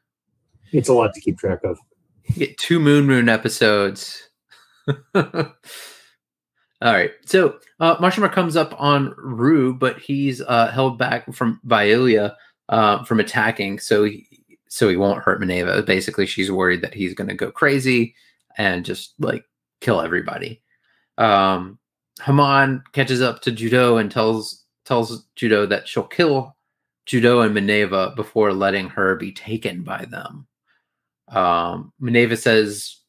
[0.72, 1.78] it's a lot to keep track of.
[2.28, 4.30] You get two Moon Moon episodes.
[6.82, 7.12] All right.
[7.26, 12.36] So uh Marshmallow comes up on Rue, but he's uh held back from by Ilya
[12.68, 14.26] uh, from attacking, so he
[14.68, 15.84] so he won't hurt Maneva.
[15.86, 18.14] Basically, she's worried that he's gonna go crazy
[18.58, 19.44] and just like
[19.80, 20.60] kill everybody.
[21.18, 21.78] Um
[22.24, 26.56] Haman catches up to Judau and tells tells Judau that she'll kill
[27.06, 30.46] Judau and Maneva before letting her be taken by them.
[31.28, 33.00] Um, Maneva says,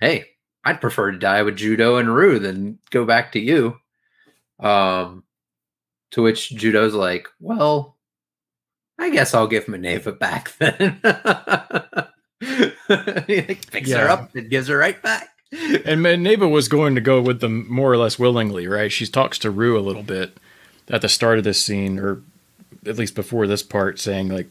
[0.00, 0.35] "Hey,
[0.66, 3.78] I'd prefer to die with Judau and Rue than go back to you."
[4.58, 5.24] Um,
[6.10, 7.96] to which Judau's like, "Well,
[8.98, 11.00] I guess I'll give Maneva back then."
[13.26, 15.28] he like, picks her up and gives her right back.
[15.84, 18.90] And Neva was going to go with them more or less willingly, right?
[18.90, 20.36] She talks to Rue a little bit
[20.88, 22.20] at the start of this scene, or
[22.84, 24.48] at least before this part, saying like,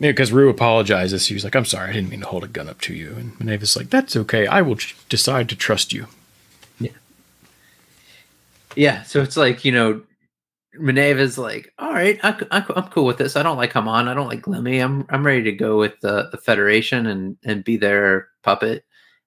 [0.00, 1.26] because Rue apologizes.
[1.26, 3.14] She was like, "I'm sorry, I didn't mean to hold a gun up to you."
[3.16, 4.46] And Neva's like, "That's okay.
[4.46, 6.06] I will ch- decide to trust you."
[6.80, 6.90] Yeah,
[8.76, 9.02] Yeah.
[9.02, 10.02] so it's like you know,
[10.74, 13.36] Minerva's like, all right, I, I'm cool with this.
[13.36, 14.06] I don't like Haman.
[14.08, 14.82] I don't like Glimmy.
[14.84, 18.84] I'm I'm ready to go with the the Federation and and be their puppet.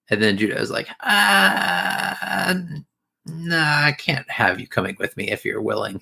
[0.10, 2.54] And then Judau's like, ah,
[3.26, 6.02] nah, I can't have you coming with me if you're willing.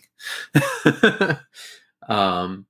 [2.07, 2.65] um,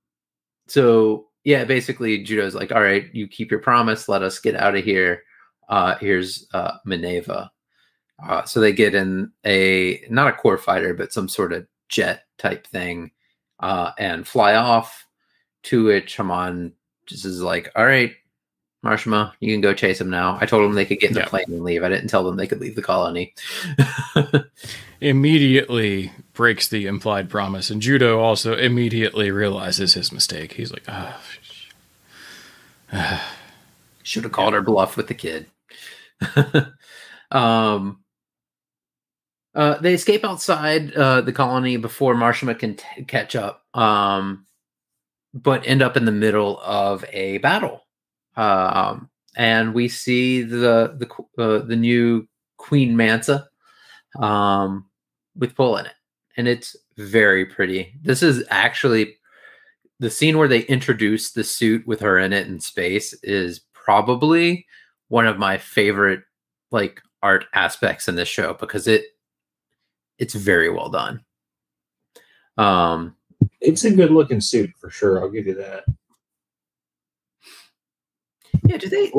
[0.68, 4.08] so yeah, basically Judau's like, all right, you keep your promise.
[4.08, 5.24] Let us get out of here.
[5.68, 7.50] Uh, here's uh, Minerva.
[8.24, 12.26] Uh, so they get in a not a core fighter, but some sort of jet
[12.38, 13.10] type thing,
[13.62, 15.08] uh, and fly off.
[15.64, 16.74] To which Haman
[17.08, 18.14] just is like, "All right,
[18.86, 21.22] Mashymre, you can go chase him now." I told them they could get in the
[21.22, 21.30] Yeah.
[21.30, 21.82] plane and leave.
[21.84, 23.34] I didn't tell them they could leave the colony.
[25.02, 30.54] Immediately breaks the implied promise, and Judau also immediately realizes his mistake.
[30.54, 31.22] He's like, ah,
[34.04, 35.48] Should have called her bluff with the kid.
[37.32, 38.04] um,
[39.56, 44.46] uh, they escape outside uh, the colony before Mashymre can t- catch up, um,
[45.34, 47.82] but end up in the middle of a battle.
[48.36, 53.48] Um, and we see the the uh, the new Queen Mansa
[54.20, 54.86] um,
[55.36, 55.96] with Pull in it,
[56.38, 57.94] and it's very pretty.
[58.02, 59.18] This is actually
[60.00, 64.66] the scene where they introduce the suit with her in it in space is probably
[65.10, 66.22] one of my favorite
[66.72, 69.06] like art aspects in this show because it
[70.18, 71.24] it's very well done.
[72.58, 73.16] Um
[73.62, 75.22] It's a good looking suit for sure.
[75.22, 75.84] I'll give you that.
[78.64, 79.12] yeah, do they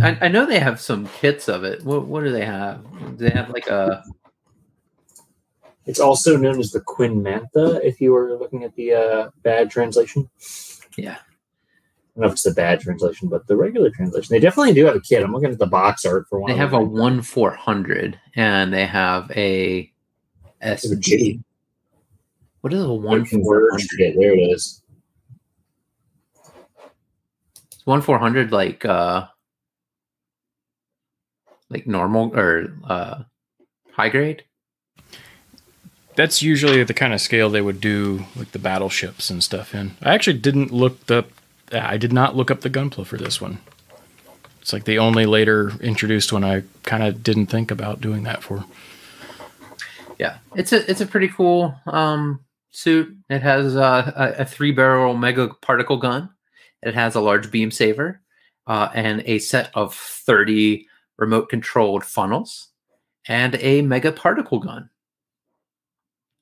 [0.00, 1.84] I, I know they have some kits of it.
[1.84, 2.82] What what do they have?
[3.16, 4.04] Do they have like a
[5.86, 9.70] It's also known as the Quinn Mantha if you were looking at the uh, bad
[9.70, 10.28] translation.
[10.96, 11.16] yeah.
[12.16, 14.32] I don't know if it's the bad translation, but the regular translation.
[14.32, 15.22] They definitely do have a kid.
[15.24, 16.48] I'm looking at the box art for one.
[16.48, 19.92] They have a one four hundred and they have a
[20.62, 21.42] SG.
[22.60, 23.68] What is a One four
[23.98, 24.14] kit.
[24.16, 24.80] There it is.
[27.84, 29.26] one four hundred like uh
[31.68, 33.24] like normal or uh
[33.90, 34.44] high grade?
[36.16, 39.96] That's usually the kind of scale they would do like the battleships and stuff in.
[40.00, 41.24] I actually didn't look the
[41.72, 43.58] I did not look up the gunpla for this one.
[44.60, 48.42] It's like the only later introduced one I kind of didn't think about doing that
[48.42, 48.64] for.
[50.18, 53.14] Yeah, it's a it's a pretty cool um, suit.
[53.28, 56.30] It has uh, a, a three barrel mega particle gun.
[56.82, 58.20] It has a large beam saber
[58.66, 60.86] uh, and a set of thirty
[61.18, 62.68] remote controlled funnels
[63.26, 64.90] and a mega particle gun.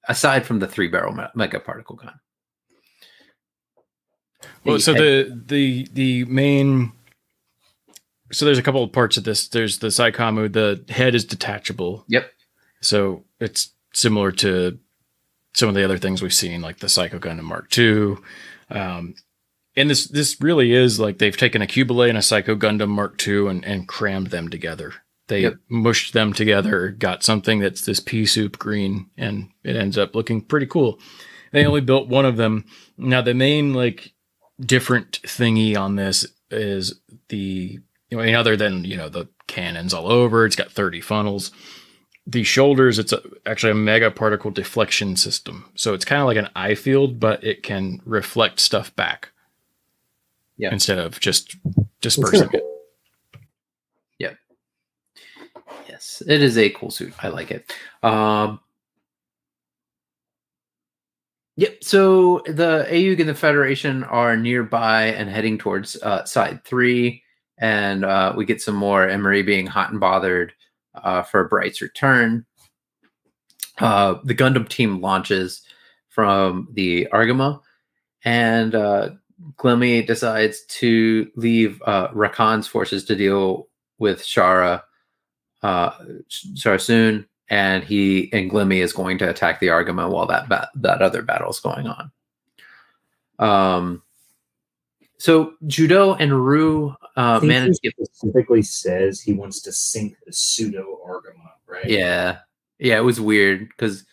[0.08, 2.20] Aside from the three barrel me- mega particle gun.
[4.64, 6.92] Well, so the the the main
[8.32, 9.48] so there's a couple of parts of this.
[9.48, 10.52] There's the Psycommu.
[10.52, 12.04] The head is detachable.
[12.08, 12.32] Yep.
[12.80, 14.78] So it's similar to
[15.54, 18.16] some of the other things we've seen, like the Psycho Gundam Mark II.
[18.70, 19.14] Um,
[19.76, 23.26] and this this really is like they've taken a Qubeley and a Psycho Gundam Mark
[23.26, 24.94] II and, and crammed them together.
[25.28, 25.54] They Yep.
[25.68, 30.40] mushed them together, got something that's this pea soup green, and it ends up looking
[30.40, 30.98] pretty cool.
[31.52, 32.64] They only built one of them.
[32.98, 34.12] Now the main like
[34.61, 37.78] different thingy on this is the
[38.11, 41.50] you know, other than you know the cannons all over, it's got 30 funnels.
[42.26, 45.70] The shoulders, it's a, actually a mega particle deflection system.
[45.74, 49.30] So it's kind of like an I-field, but it can reflect stuff back.
[50.56, 50.72] Yeah.
[50.72, 51.56] Instead of just
[52.00, 52.62] dispersing it.
[56.02, 57.14] Yes, it is a cool suit.
[57.22, 57.72] I like it.
[58.02, 58.58] Um,
[61.54, 61.78] yep.
[61.84, 67.22] So the AEUG and the Federation are nearby and heading towards uh, side three,
[67.58, 70.52] and uh, we get some more Emery being hot and bothered
[70.96, 72.46] uh, for Bright's return.
[73.78, 75.62] Uh, the Gundam team launches
[76.08, 77.60] from the Argama,
[78.24, 79.10] and uh,
[80.04, 83.68] decides to leave uh, Rakan's forces to deal
[83.98, 84.83] with Chara
[85.63, 85.90] uh,
[86.29, 91.02] Sarsoon, and he and Glemmy is going to attack the Argama while that ba- that
[91.02, 92.10] other battle is going on.
[93.38, 94.02] Um,
[95.19, 100.17] so Judau and Ru uh, think managed to he specifically says he wants to sink
[100.27, 101.88] the pseudo Argama, right?
[101.88, 102.38] yeah
[102.79, 104.04] yeah it was weird because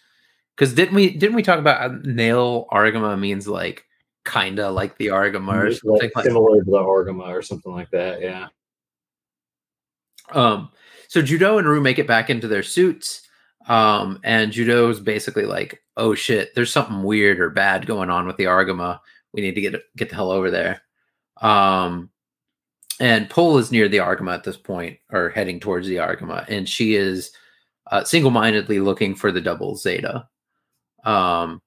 [0.56, 3.86] because didn't we didn't we talk about uh, Nahel Argama means like
[4.26, 8.22] kinda like the Argama or Like, like similar to the Argama or something like that.
[8.22, 8.50] Yeah.
[10.32, 10.70] Um,
[11.10, 13.24] so Judau and Ru make it back into their suits.
[13.68, 18.38] Um, and Judau's basically like, oh shit, there's something weird or bad going on with
[18.38, 18.99] the Argama.
[19.34, 20.82] We need to get get the hell over there.
[21.41, 22.12] Um,
[22.99, 26.70] and Pole is near the Argama at this point, or heading towards the Argama, and
[26.70, 27.32] she is
[27.91, 30.28] uh, single-mindedly looking for the double Zeta.
[31.05, 31.62] Um,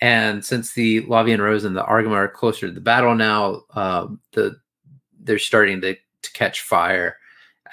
[0.00, 4.20] and since the Lavian Rose and the Argama are closer to the battle now, um,
[4.32, 4.56] the
[5.22, 7.16] they're starting to, to catch fire.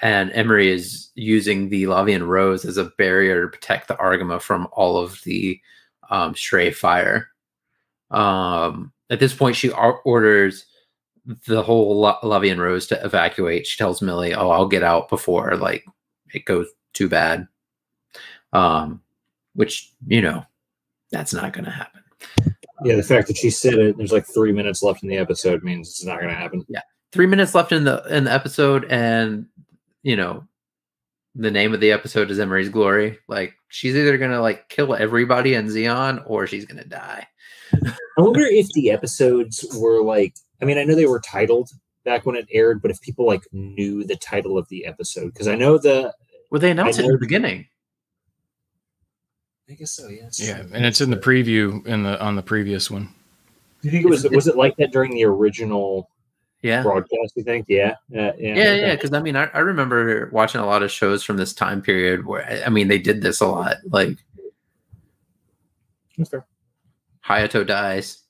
[0.02, 4.66] And Emery is using the Lavian Rose as a barrier to protect the Argama from
[4.72, 5.60] all of the
[6.10, 7.28] um, stray fire.
[8.10, 10.66] Um, at this point, she orders
[11.46, 13.64] the whole La- Lavian Rose to evacuate.
[13.66, 15.84] She tells Millie, "Oh, I'll get out before like
[16.34, 17.46] it goes too bad."
[18.52, 19.00] Um,
[19.54, 20.44] which you know,
[21.12, 22.02] that's not going to happen.
[22.84, 25.62] Yeah, the fact that she said it, there's like three minutes left in the episode
[25.62, 26.66] means it's not going to happen.
[26.68, 26.80] Yeah,
[27.12, 29.46] Three minutes left in the in the episode, and
[30.02, 30.46] you know,
[31.34, 33.18] the name of the episode is Emery's Glory.
[33.28, 37.26] Like she's either going to like kill everybody in Zeon, or she's going to die.
[37.72, 41.70] I wonder if the episodes were like, I mean, I know they were titled
[42.04, 45.48] back when it aired, but if people like knew the title of the episode, because
[45.48, 46.12] I know the,
[46.50, 47.66] Well, they announced it in the beginning.
[49.70, 50.38] I guess so, yes.
[50.38, 53.08] Yeah, and it's in the preview in the on the previous one.
[53.80, 56.10] Do you think it was was it like that during the original
[56.62, 56.82] Yeah.
[56.82, 57.32] broadcast?
[57.36, 57.66] You think?
[57.68, 58.80] Yeah, uh, yeah, Yeah, okay.
[58.80, 61.82] yeah, because I mean, I, I remember watching a lot of shows from this time
[61.82, 63.76] period where I- mean, they did this a lot.
[63.90, 64.18] Like.
[67.26, 68.22] Hayato dies,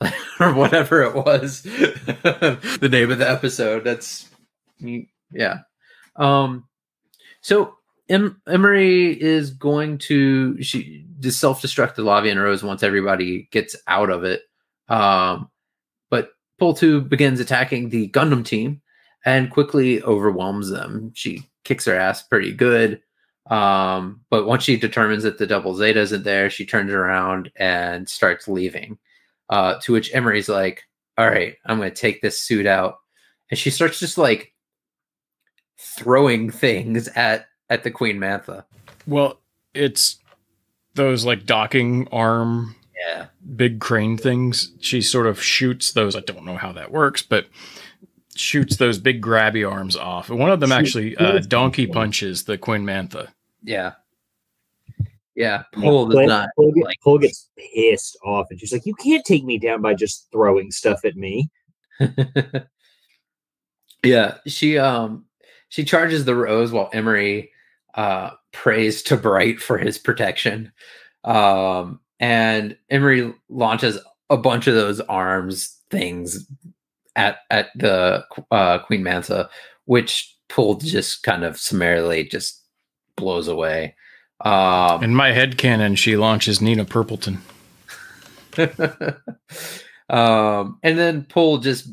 [0.40, 3.84] or whatever it was, the name of the episode.
[3.84, 4.28] That's
[5.32, 5.58] yeah.
[6.16, 6.64] Um,
[7.40, 7.74] so
[8.08, 13.74] em- Emery is going to she just self destruct the Lavian Rose once everybody gets
[13.86, 14.42] out of it.
[14.88, 15.50] Um,
[16.58, 18.80] Pull Two begins attacking the Gundam team
[19.24, 21.12] and quickly overwhelms them.
[21.14, 23.00] She kicks her ass pretty good.
[23.50, 28.08] Um, but once she determines that the double Zeta isn't there, she turns around and
[28.08, 28.98] starts leaving.
[29.50, 30.84] Uh, to which Emery's like,
[31.18, 32.98] All right, I'm going to take this suit out.
[33.50, 34.54] And she starts just like
[35.78, 38.64] throwing things at at the Queen Mantha.
[39.06, 39.40] Well,
[39.74, 40.18] it's
[40.94, 42.74] those like docking arm
[43.06, 43.26] Yeah.
[43.56, 44.72] big crane things.
[44.80, 46.14] She sort of shoots those.
[46.14, 47.46] I don't know how that works, but
[48.36, 50.30] shoots those big grabby arms off.
[50.30, 53.28] And one of them She- actually uh, donkey punches the Queen Mantha.
[53.62, 53.92] Yeah.
[55.34, 55.64] Yeah.
[55.72, 59.24] Pull does not Pull, get- like Pull gets pissed off, and she's like, "You can't
[59.24, 61.50] take me down by just throwing stuff at me."
[64.04, 65.24] yeah, she um
[65.68, 67.50] she charges the rose while Emery
[67.94, 70.72] uh prays to Bright for his protection.
[71.24, 73.98] Um and Emery launches
[74.30, 76.46] a bunch of those arms things
[77.16, 79.48] at at the uh Queen Mantha,
[79.84, 82.62] which Pull just kind of summarily just
[83.16, 83.94] blows away.
[84.40, 87.38] Um In my head canon, she launches Nina Purpleton.
[90.08, 91.88] um, and then Pull just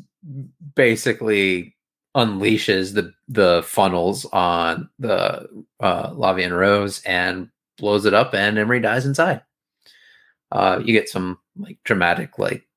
[0.74, 1.74] basically
[2.16, 5.48] unleashes the the funnels on the
[5.80, 7.48] uh, Lavian Rose and
[7.78, 9.42] blows it up, and Emery dies inside.
[10.52, 12.68] Uh, you get some like dramatic like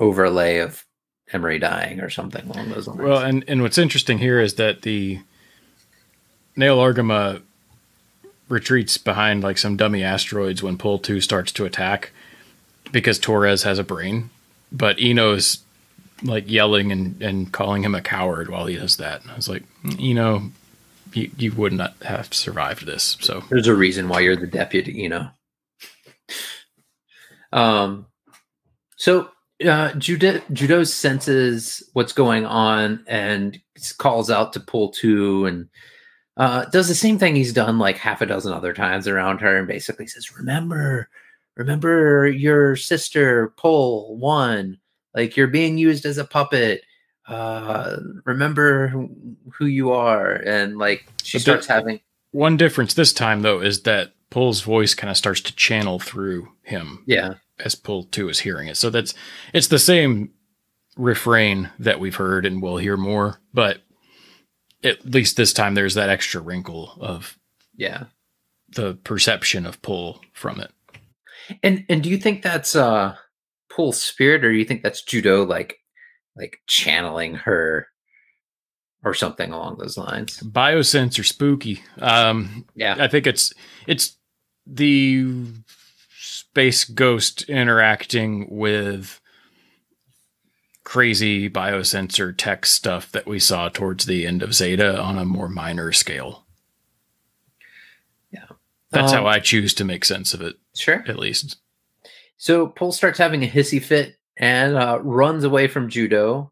[0.00, 0.84] overlay of
[1.32, 3.00] Emery dying or something along those lines.
[3.00, 5.20] Well, and, and what's interesting here is that the
[6.56, 7.42] Nahel Argama
[8.48, 12.10] retreats behind like some dummy asteroids when Pull 2 starts to attack
[12.90, 14.30] because Torres has a brain,
[14.72, 15.58] but Eno's
[16.22, 19.22] like yelling and, and calling him a coward while he does that.
[19.22, 19.62] And I was like,
[20.00, 20.50] Eno,
[21.12, 23.16] you, you would not have survived this.
[23.20, 25.28] So There's a reason why you're the deputy, you know.
[27.56, 28.06] Um,
[28.96, 29.30] so
[29.62, 33.58] uh, Judau Judau senses what's going on and
[33.98, 35.68] calls out to pull two and
[36.36, 39.56] uh, does the same thing he's done like half a dozen other times around her
[39.56, 41.08] and basically says, "Remember,
[41.56, 44.78] remember your sister pull one.
[45.14, 46.82] Like you're being used as a puppet."
[47.26, 48.88] Uh, remember
[49.58, 52.00] who, you are, and like she But starts having
[52.32, 56.52] one difference this time though is that Pull's voice kind of starts to channel through
[56.62, 57.34] him yeah
[57.64, 58.76] as Pull 2 is hearing it.
[58.76, 59.14] So that's
[59.52, 60.30] it's the same
[60.96, 63.78] refrain that we've heard and we'll hear more, but
[64.82, 67.38] at least this time there's that extra wrinkle of
[67.76, 68.04] yeah
[68.70, 70.70] the perception of Pull from it.
[71.62, 73.14] And and do you think that's uh
[73.70, 75.78] Pull spirit or do you think that's judau like
[76.36, 77.88] like channeling her
[79.04, 80.40] or something along those lines?
[80.40, 81.82] Biosense or spooky.
[82.00, 82.96] Um Yeah.
[82.98, 83.52] I think it's
[83.86, 84.16] it's
[84.66, 85.26] the
[86.56, 89.20] space ghost interacting with
[90.84, 95.50] crazy biosensor tech stuff that we saw towards the end of Zeta on a more
[95.50, 96.46] minor scale.
[98.32, 98.46] Yeah.
[98.90, 101.04] That's Um, how I choose to make sense of it, Sure.
[101.06, 101.58] at least.
[102.38, 106.50] So Pull starts having a hissy fit and uh, runs away from judau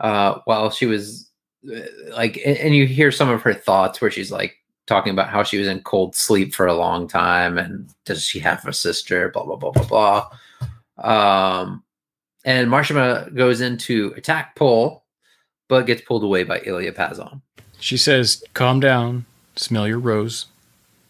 [0.00, 1.30] uh, while she was
[1.72, 1.78] uh,
[2.10, 4.56] like, and, and you hear some of her thoughts where she's like
[4.86, 8.38] talking about how she was in cold sleep for a long time and does she
[8.40, 9.30] have a sister?
[9.30, 11.60] Blah blah blah blah blah.
[11.62, 11.82] Um,
[12.44, 15.04] and Mashymre goes into attack pull,
[15.68, 17.40] but gets pulled away by Ilya Pazon.
[17.80, 19.24] She says, "Calm down,
[19.56, 20.46] smell your rose,"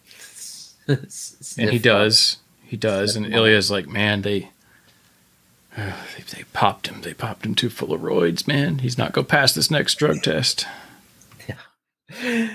[0.89, 2.39] and he does.
[2.65, 4.51] He does, and Ilya's like, "Man, they."
[5.77, 7.01] they, they popped him.
[7.01, 8.79] They popped him too full of roids, man.
[8.79, 10.67] He's not going to pass this next drug test.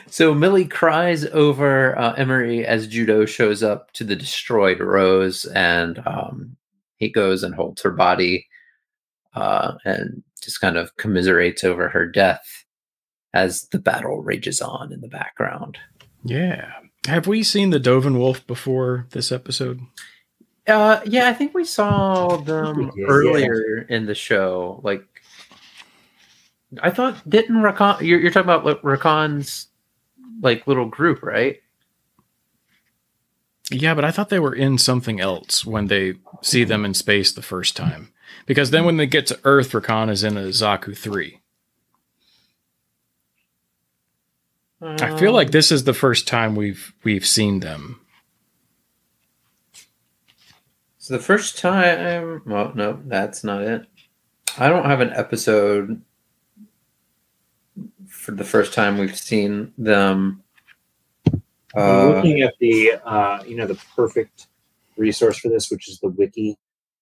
[0.08, 6.02] So Millie cries over uh, Emery as Judau shows up to the destroyed Rose, and
[6.06, 6.56] um,
[6.98, 8.48] he goes and holds her body
[9.34, 12.66] uh, and just kind of commiserates over her death
[13.34, 15.78] as the battle rages on in the background.
[16.24, 16.72] Yeah.
[17.08, 19.80] Have we seen the Doven Wolf before this episode?
[20.68, 23.06] Uh, yeah, I think we saw them we did, yeah.
[23.08, 24.80] earlier in the show.
[24.84, 25.04] Like,
[26.82, 28.02] I thought didn't Rakan?
[28.02, 29.68] You're, you're talking about like, Rakan's
[30.42, 31.58] like little group, right?
[33.72, 37.32] Yeah, but I thought they were in something else when they see them in space
[37.32, 38.12] the first time.
[38.46, 41.40] Because then when they get to Earth, Rakan is in a Zaku 3.
[44.82, 48.00] I feel like Um, this is the first time we've we've seen them.
[50.98, 53.86] So the first time, well, no, that's not it.
[54.58, 56.02] I don't have an episode
[58.30, 60.44] for the first time we've seen them.
[61.76, 64.48] Uh, looking at the uh, you know the perfect
[64.98, 66.58] resource for this, which is the wiki,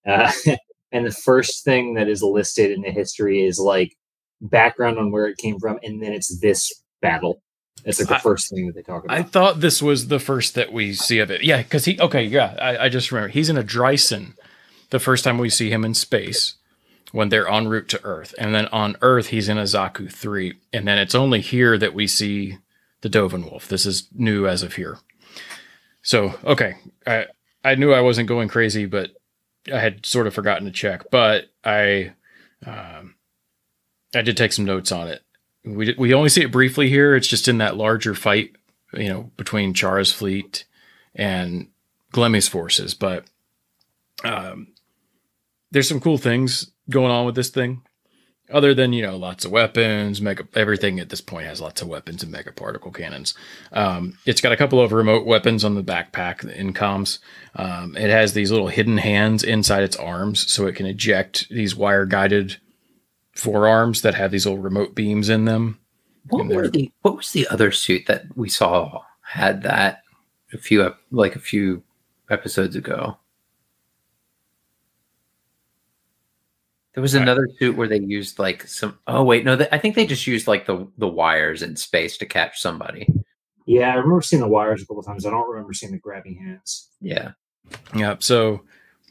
[0.05, 0.31] uh,
[0.91, 3.95] and the first thing that is listed in the history is like
[4.41, 6.71] background on where it came from, and then it's this
[7.01, 7.41] battle.
[7.85, 9.17] It's like the I- first thing that they talk about.
[9.17, 11.43] I thought this was the first that we see of it.
[11.43, 14.33] Yeah, because he okay, yeah, I, I just remember he's in a Dreissen
[14.91, 16.55] the first time we see him in space
[17.11, 18.33] when they're en route to Earth.
[18.37, 20.53] And then on Earth he's in a Zaku 3.
[20.73, 22.57] And then it's only here that we see
[23.01, 23.67] the Doven Wolf.
[23.67, 24.99] This is new as of here.
[26.01, 26.75] So okay.
[27.05, 27.27] I
[27.63, 29.11] I knew I wasn't going crazy, but
[29.71, 31.09] I had sort of forgotten to check.
[31.11, 32.13] But I
[32.65, 33.15] um
[34.15, 35.21] I did take some notes on it.
[35.65, 37.15] We did, we only see it briefly here.
[37.15, 38.55] It's just in that larger fight,
[38.93, 40.65] you know, between Chara's fleet
[41.13, 41.67] and
[42.13, 42.93] Glemmy's forces.
[42.93, 43.25] But
[44.23, 44.67] um,
[45.71, 47.81] there's some cool things going on with this thing.
[48.49, 51.89] Other than you know, lots of weapons, mega everything at this point has lots of
[51.89, 53.33] weapons and mega particle cannons.
[53.73, 57.19] Um, it's got a couple of remote weapons on the backpack, the incoms.
[57.55, 61.75] Um, it has these little hidden hands inside its arms, so it can eject these
[61.75, 62.55] wire guided
[63.35, 65.79] forearms that have these little remote beams in them.
[66.29, 70.03] what were the what was the other suit that we saw had that
[70.53, 71.83] a few like a few
[72.29, 73.17] episodes ago?
[76.97, 78.97] There was I- another suit where they used like some.
[79.05, 82.17] Oh wait, no, they, I think they just used like the the wires in space
[82.17, 83.07] to catch somebody.
[83.67, 85.23] yeah, I remember seeing the wires a couple times.
[85.23, 86.89] I don't remember seeing the grabbing hands.
[86.99, 87.33] Yeah,
[87.93, 88.15] Yeah.
[88.17, 88.61] So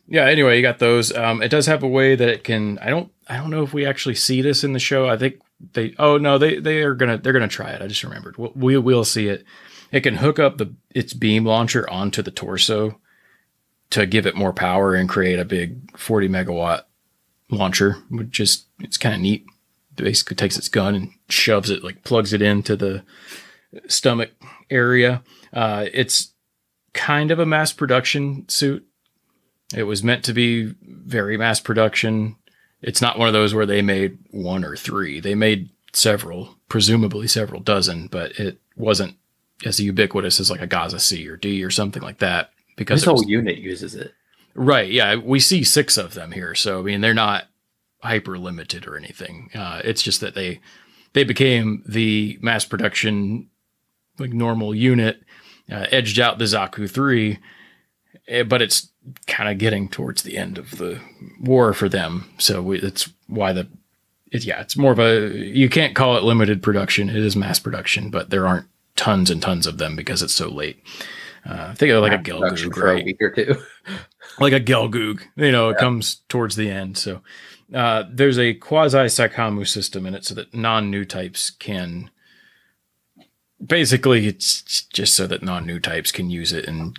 [0.09, 1.13] yeah, anyway, you got those.
[1.15, 3.73] Um, it does have a way that it can I don't I don't know if
[3.73, 5.09] we actually see this in the show.
[5.09, 5.37] I think
[5.75, 7.83] they oh no, they they are gonna they're gonna try it.
[7.83, 8.37] I just remembered.
[8.37, 9.45] We'll, we will see it.
[9.93, 13.01] It can hook up the its beam launcher onto the torso
[13.91, 16.83] to give it more power and create a big 40 megawatt
[17.51, 19.47] launcher, which is it's kind of neat.
[19.99, 23.03] It basically takes its gun and shoves it like plugs it into the
[23.89, 24.31] stomach
[24.71, 25.23] area.
[25.53, 26.33] Uh, it's
[26.93, 28.87] kind of a mass production suit.
[29.75, 32.37] It was meant to be very mass production.
[32.83, 35.21] It's not one of those where they made one or three.
[35.21, 39.17] They made several, presumably several dozen, but it wasn't
[39.65, 42.51] as ubiquitous as like a Gaza C or D or something like that.
[42.77, 44.13] Because this whole unit uses it.
[44.57, 44.91] Right.
[44.91, 45.17] Yeah.
[45.17, 46.55] We see six of them here.
[46.55, 47.47] So, I mean, they're not
[48.03, 49.51] hyper limited or anything.
[49.55, 50.61] Uh, it's just that they,
[51.13, 53.51] they became the mass production,
[54.19, 55.23] like normal unit,
[55.71, 57.39] uh, edged out the Zaku 3,
[58.29, 58.91] eh, but it's
[59.27, 61.01] kind of getting towards the end of the
[61.41, 62.31] war for them.
[62.39, 62.93] So we,
[63.27, 63.69] why the,
[64.33, 67.11] it, yeah, it's more of a, you can't call it limited production.
[67.11, 70.49] It is mass production, but there aren't tons and tons of them because it's so
[70.49, 70.83] late.
[71.49, 73.57] Uh, think of like a Gelgoog, for a week or two.
[74.41, 75.23] like a Gelgoog.
[75.37, 76.99] You know, it comes towards the end.
[76.99, 77.23] So
[77.73, 82.11] uh, there's a quasi Psycommu system in it so that non new types can.
[83.65, 86.67] Basically, it's just so that non new types can use it.
[86.67, 86.99] And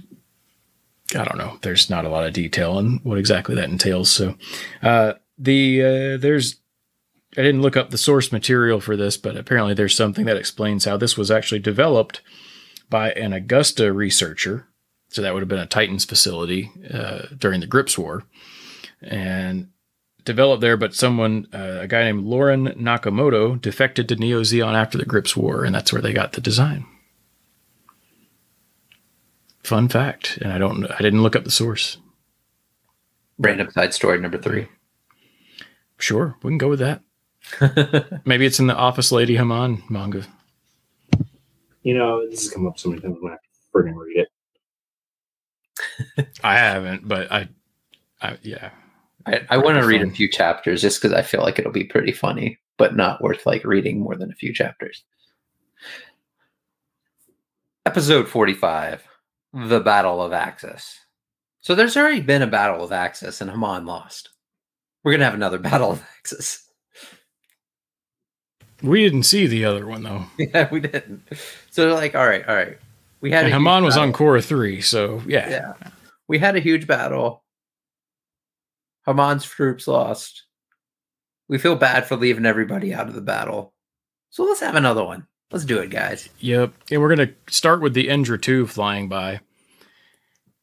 [1.15, 1.57] I don't know.
[1.61, 4.09] There's not a lot of detail on what exactly that entails.
[4.09, 4.35] So
[4.81, 6.57] uh, the uh, there's.
[7.35, 10.85] I didn't look up the source material for this, but apparently there's something that explains
[10.85, 12.21] how this was actually developed
[12.89, 14.67] by an Augusta researcher
[15.09, 18.23] so that would have been a Titans facility uh, during the Gryps War,
[19.01, 19.69] and
[20.25, 20.77] developed there.
[20.77, 25.35] But someone, uh, a guy named Lauren Nakamoto, defected to Neo Zeon after the Gryps
[25.35, 26.85] War, and that's where they got the design.
[29.63, 30.85] fun fact, and I don't.
[30.85, 31.97] I didn't look up the source.
[33.37, 34.67] Random side story number three.
[35.99, 37.01] Sure, we can go with that.
[38.25, 40.25] Maybe it's in the Office Lady Haman manga.
[41.87, 43.15] You know, this has come up so many times.
[43.15, 43.39] I'm gonna have
[43.73, 44.27] friggin' read
[46.17, 46.27] it.
[46.43, 47.47] I haven't, but I,
[48.21, 48.71] I yeah.
[49.25, 51.85] I, I want to read a few chapters just because I feel like it'll be
[51.85, 55.05] pretty funny, but not worth like reading more than a few chapters.
[57.85, 59.07] Episode 45
[59.53, 60.99] The Battle of Axis.
[61.61, 64.31] So there's already been a Battle of Axis and Haman lost.
[65.05, 66.66] We're going to have another Battle of Axis.
[68.83, 71.23] We didn't see the other one though, yeah, we didn't.
[71.71, 72.77] So they're like, all right, all right.
[73.21, 75.49] We had and Haman was on core three, so yeah.
[75.49, 75.73] Yeah.
[76.27, 77.43] We had a huge battle.
[79.05, 80.43] Haman's troops lost.
[81.47, 83.73] We feel bad for leaving everybody out of the battle.
[84.29, 85.25] So let's have another one.
[85.49, 86.27] Let's do it, guys.
[86.39, 86.73] Yep.
[86.91, 89.39] And we're going to start with the Endra 2 flying by.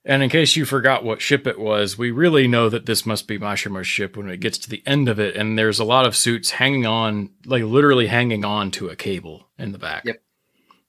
[0.07, 3.27] And in case you forgot what ship it was, we really know that this must
[3.27, 5.35] be Mashymre's ship when it gets to the end of it.
[5.35, 9.49] And there's a lot of suits hanging on, like literally hanging on to a cable
[9.59, 10.05] in the back.
[10.05, 10.23] Yep.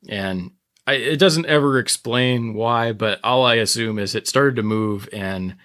[0.09, 0.51] And
[0.86, 5.07] I, it doesn't ever explain why, but all I assume is it started to move
[5.13, 5.55] and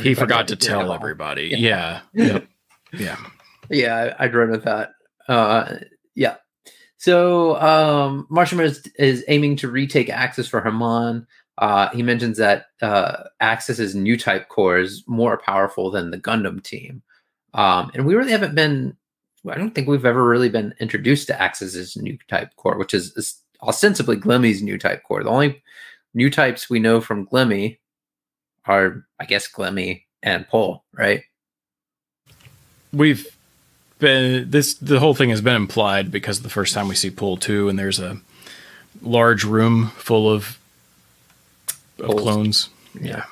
[0.00, 1.52] he forgot to it tell everybody.
[1.56, 2.02] Yeah.
[2.12, 2.24] Yeah.
[2.26, 2.46] Yep.
[2.96, 3.16] Yeah.
[3.70, 4.92] Yeah, I- I'd run with that.
[5.26, 5.78] Uh,
[6.14, 6.36] yeah.
[6.96, 8.28] So um,
[8.60, 11.26] is, is aiming to retake Axis for Haman.
[11.58, 16.62] Uh, he mentions that uh, Axis's new type core is more powerful than the Gundam
[16.62, 17.02] team.
[17.52, 18.96] Um, and we really haven't been,
[19.48, 23.40] I don't think we've ever really been introduced to Axis's new type core, which is,
[23.62, 25.22] ostensibly Glemmy's new type core.
[25.22, 25.62] The only
[26.12, 27.78] new types we know from Glemmy
[28.66, 31.22] are, I guess, Glemmy and Pole, right?
[32.94, 33.36] we've
[33.98, 37.36] been this the whole thing has been implied because the first time we see pool
[37.36, 38.18] two and there's a
[39.02, 40.58] large room full of,
[41.98, 42.22] of Poles.
[42.22, 42.70] clones
[43.00, 43.24] yeah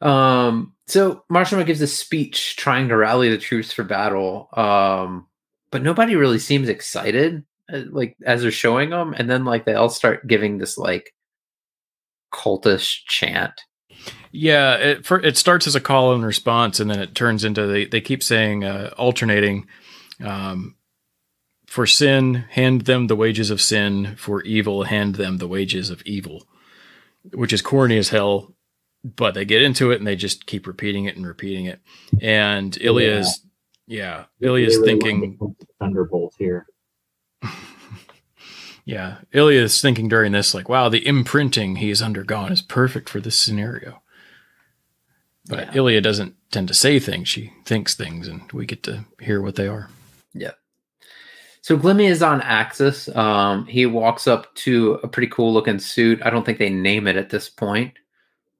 [0.00, 4.48] Um, so Mashymre gives a speech trying to rally the troops for battle.
[4.52, 5.26] Um,
[5.70, 9.74] but nobody really seems excited, uh, like as they're showing them, and then like they
[9.74, 11.14] all start giving this like
[12.32, 13.60] cultish chant.
[14.32, 17.66] yeah it, for, it starts as a call and response and then it turns into
[17.66, 19.66] they, they keep saying uh, alternating
[20.24, 20.74] um,
[21.66, 26.02] for sin hand them the wages of sin for evil hand them the wages of
[26.02, 26.46] evil
[27.32, 28.54] which is corny as hell
[29.04, 31.80] but they get into it and they just keep repeating it and repeating it
[32.20, 33.40] and ilya's
[33.86, 36.66] yeah, ilya's They really thinking wanted to put Thunderbolt here.
[38.84, 43.08] Yeah, Ilya is thinking during this, like, wow, the imprinting he has undergone is perfect
[43.08, 44.02] for this scenario.
[45.46, 45.72] But Yeah.
[45.74, 49.54] Ilya doesn't tend to say things; she thinks things, and we get to hear what
[49.54, 49.88] they are.
[51.62, 53.08] So Glemmy is on Axis.
[53.14, 56.20] Um, he walks up to a pretty cool looking suit.
[56.24, 57.94] I don't think they name it at this point.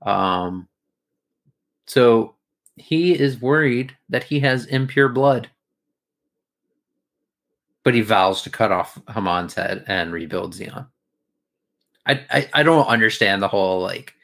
[0.03, 0.69] Um,
[1.87, 2.37] so
[2.77, 5.51] he is worried that he has impure blood.
[7.85, 10.87] But he vows to cut off Haman's head and rebuild Zeon.
[12.07, 14.15] I, I I don't understand the whole like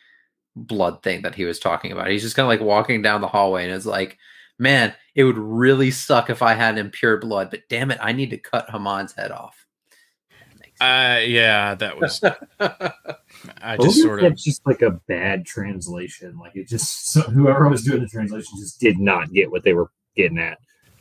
[0.55, 2.09] blood thing that he was talking about.
[2.09, 4.19] He's just kind of like walking down the hallway and it's like,
[4.59, 8.31] man, it would really suck if I had impure blood, but damn it, I need
[8.31, 9.67] to cut Haman's head off.
[10.79, 12.23] That Uh, yeah, that was.
[12.61, 14.31] I Well, just sort of.
[14.31, 16.39] That's just like a bad translation.
[16.39, 19.73] Like it just so whoever was doing the translation just did not get what they
[19.75, 20.59] were getting at.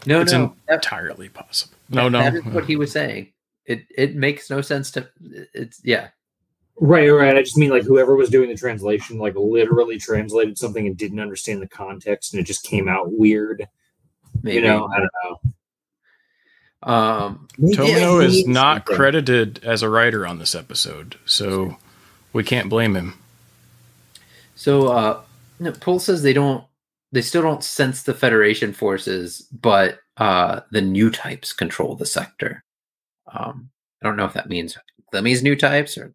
[0.08, 1.78] no, It's no, that- entirely possible.
[1.90, 2.18] No, no.
[2.18, 3.34] that is what he was saying.
[3.68, 5.08] It it makes no sense to.
[5.54, 6.08] It's yeah,
[6.80, 7.38] Right, right.
[7.38, 11.20] I just mean like whoever was doing the translation, like literally translated something and didn't
[11.20, 13.68] understand the context, and it just came out weird.
[14.44, 14.56] Maybe.
[14.58, 16.94] You know, I don't know.
[16.94, 18.96] um, Tomino is not something.
[18.96, 21.78] credited as a writer on this episode, so
[22.34, 23.20] we can't blame him.
[24.56, 25.22] so uh,
[25.60, 26.64] no, Pool says they don't.
[27.12, 32.64] They still don't sense the Federation forces, but uh, the new types control the sector.
[33.32, 33.70] Um,
[34.02, 34.78] I don't know if that means
[35.14, 36.14] Glemmy's new types or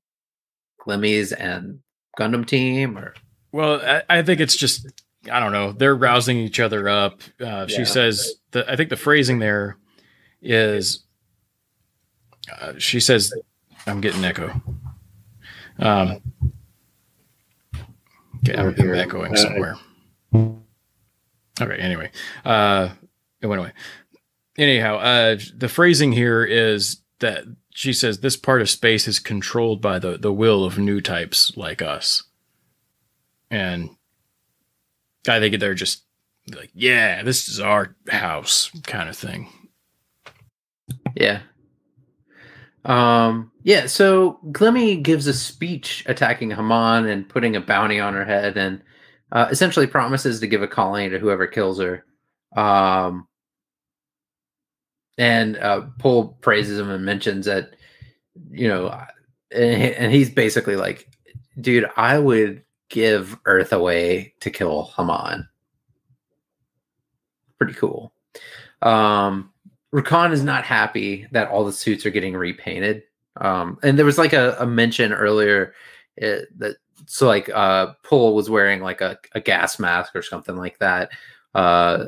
[0.80, 1.80] Glemmy's and
[2.18, 3.14] Gundam team or
[3.52, 4.86] Well, I, I think it's just
[5.30, 5.72] I don't know.
[5.72, 7.20] They're rousing each other up.
[7.40, 9.76] Uh, she says the, I think the phrasing there
[10.40, 11.04] is
[12.60, 13.32] uh, she says
[13.86, 14.60] I'm getting echo.
[15.78, 16.20] Um,
[18.44, 19.76] okay, I'm, I'm echoing Uh, somewhere.
[20.34, 21.76] Okay.
[21.78, 22.10] Anyway,
[22.44, 22.88] uh,
[23.40, 23.72] it went away.
[24.58, 29.80] Anyhow, uh, the phrasing here is that she says this part of space is controlled
[29.80, 32.24] by the the will of new types like us
[33.50, 33.90] and
[35.28, 36.04] I think they're just
[36.54, 39.48] like, yeah, this is our house kind of thing.
[41.14, 41.40] Yeah.
[42.84, 48.24] Um Yeah, so Glemmy gives a speech attacking Haman and putting a bounty on her
[48.24, 48.82] head, and
[49.30, 52.04] uh, essentially promises to give a colony to whoever kills her.
[52.56, 53.28] Um,
[55.16, 57.76] and uh, Pol praises him and mentions that,
[58.50, 58.88] you know,
[59.50, 61.08] and, and he's basically like,
[61.60, 62.62] dude, I would
[62.92, 65.48] give Earth away to kill Haman.
[67.58, 68.12] Pretty cool.
[68.82, 69.50] Um,
[69.92, 73.02] Rakan is not happy that all the suits are getting repainted.
[73.36, 75.74] Um, and there was like a, a mention earlier
[76.22, 76.76] uh, that
[77.06, 81.10] so like uh Pol was wearing like a, a gas mask or something like that.
[81.54, 82.06] Uh,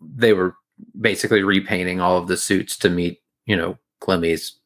[0.00, 0.56] they were
[0.98, 4.58] basically repainting all of the suits to meet, you know, Glemmy's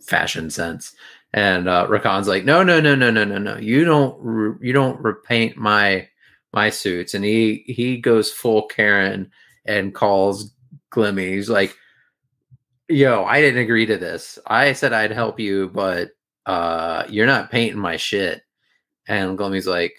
[0.00, 0.94] fashion sense.
[1.32, 3.56] And uh, Rakan's like, no, no, no, no, no, no, no.
[3.56, 6.08] You don't, re- you don't repaint my
[6.52, 7.14] my suits.
[7.14, 9.30] And he he goes full Karen
[9.64, 10.52] and calls
[10.92, 11.34] Glemmy.
[11.34, 11.76] He's like,
[12.88, 14.38] yo, I didn't agree to this.
[14.46, 16.10] I said I'd help you, but
[16.46, 18.42] uh, you're not painting my shit.
[19.06, 19.94] And Glemmy's like,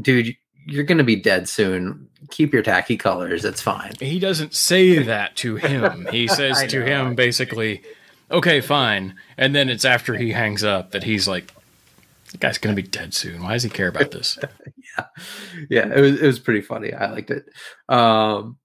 [0.00, 0.36] dude,
[0.66, 2.08] you're gonna be dead soon.
[2.30, 3.44] Keep your tacky colors.
[3.44, 3.92] It's fine.
[4.00, 6.06] He doesn't say that to him.
[6.10, 7.82] He says to him basically,
[8.30, 11.52] "Okay, fine." And then it's after he hangs up that he's like,
[12.32, 13.42] "The guy's gonna be dead soon.
[13.42, 14.38] Why does he care about this?"
[14.98, 15.06] yeah,
[15.70, 15.94] yeah.
[15.94, 16.92] it was it was pretty funny.
[16.92, 17.46] I liked it.
[17.88, 18.58] Um,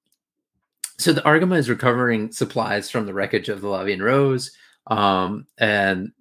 [0.98, 4.52] so the Argama is recovering supplies from the wreckage of the Lavian Rose,
[4.88, 6.12] um, and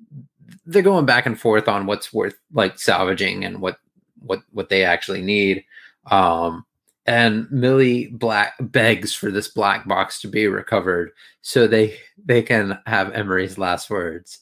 [0.66, 3.78] they're going back and forth on what's worth like salvaging and what
[4.20, 5.64] what what they actually need.
[6.10, 6.64] Um,
[7.10, 11.10] and Millie Black begs for this black box to be recovered
[11.42, 14.38] so they they can have Emery's last words.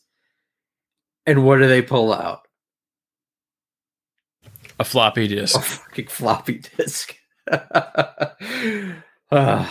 [1.24, 2.42] And what do they pull out?
[4.78, 5.56] A floppy disk.
[5.56, 7.16] a fucking floppy disk.
[9.30, 9.70] Ah,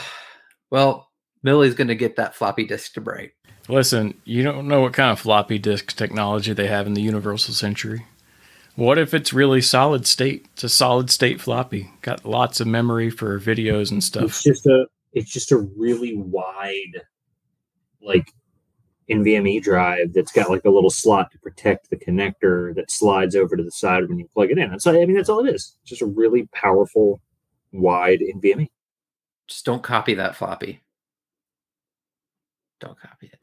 [0.69, 1.09] well,
[1.41, 3.31] Millie's going to get that floppy disk to break.
[3.67, 7.55] Listen, you don't know what kind of floppy disk technology they have in the Universal
[7.55, 8.05] Century.
[8.77, 10.45] What if it's really solid state?
[10.53, 11.89] It's a solid state floppy.
[12.03, 14.25] Got lots of memory for videos and stuff.
[14.25, 17.01] It's just a it's just a really wide
[18.03, 18.31] like
[19.09, 23.57] NVMe drive that's got like a little slot to protect the connector that slides over
[23.57, 24.69] to the side when you plug it in.
[24.69, 25.75] That's I mean that's all it is.
[25.81, 27.19] It's just a really powerful
[27.71, 28.67] wide NVMe.
[29.47, 30.83] Just don't copy that floppy.
[32.79, 33.39] Don't copy it.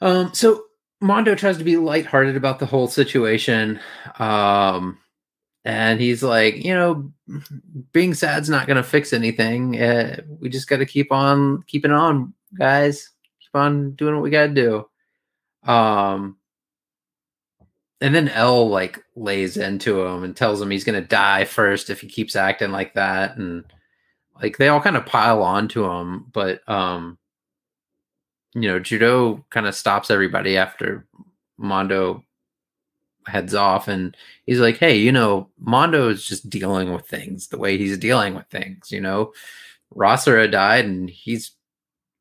[0.00, 0.64] Um, so
[1.02, 3.80] Mondo tries to be lighthearted about the whole situation.
[4.18, 4.98] Um,
[5.64, 7.12] and he's like, you know,
[7.92, 9.80] being sad's not going to fix anything.
[9.80, 13.10] Uh, we just got to keep on keeping on, guys.
[13.40, 15.70] Keep on doing what we got to do.
[15.70, 16.38] Um,
[18.00, 21.90] and then Elle like lays into him and tells him he's going to die first
[21.90, 23.36] if he keeps acting like that.
[23.36, 23.64] And
[24.42, 27.18] like they all kind of pile onto him, but um,
[28.54, 31.06] you know, Judau kind of stops everybody after
[31.58, 32.22] Mondo
[33.26, 37.58] heads off and he's like, Hey, you know, Mondo is just dealing with things the
[37.58, 39.32] way he's dealing with things, you know.
[39.94, 41.52] Rossera died and he's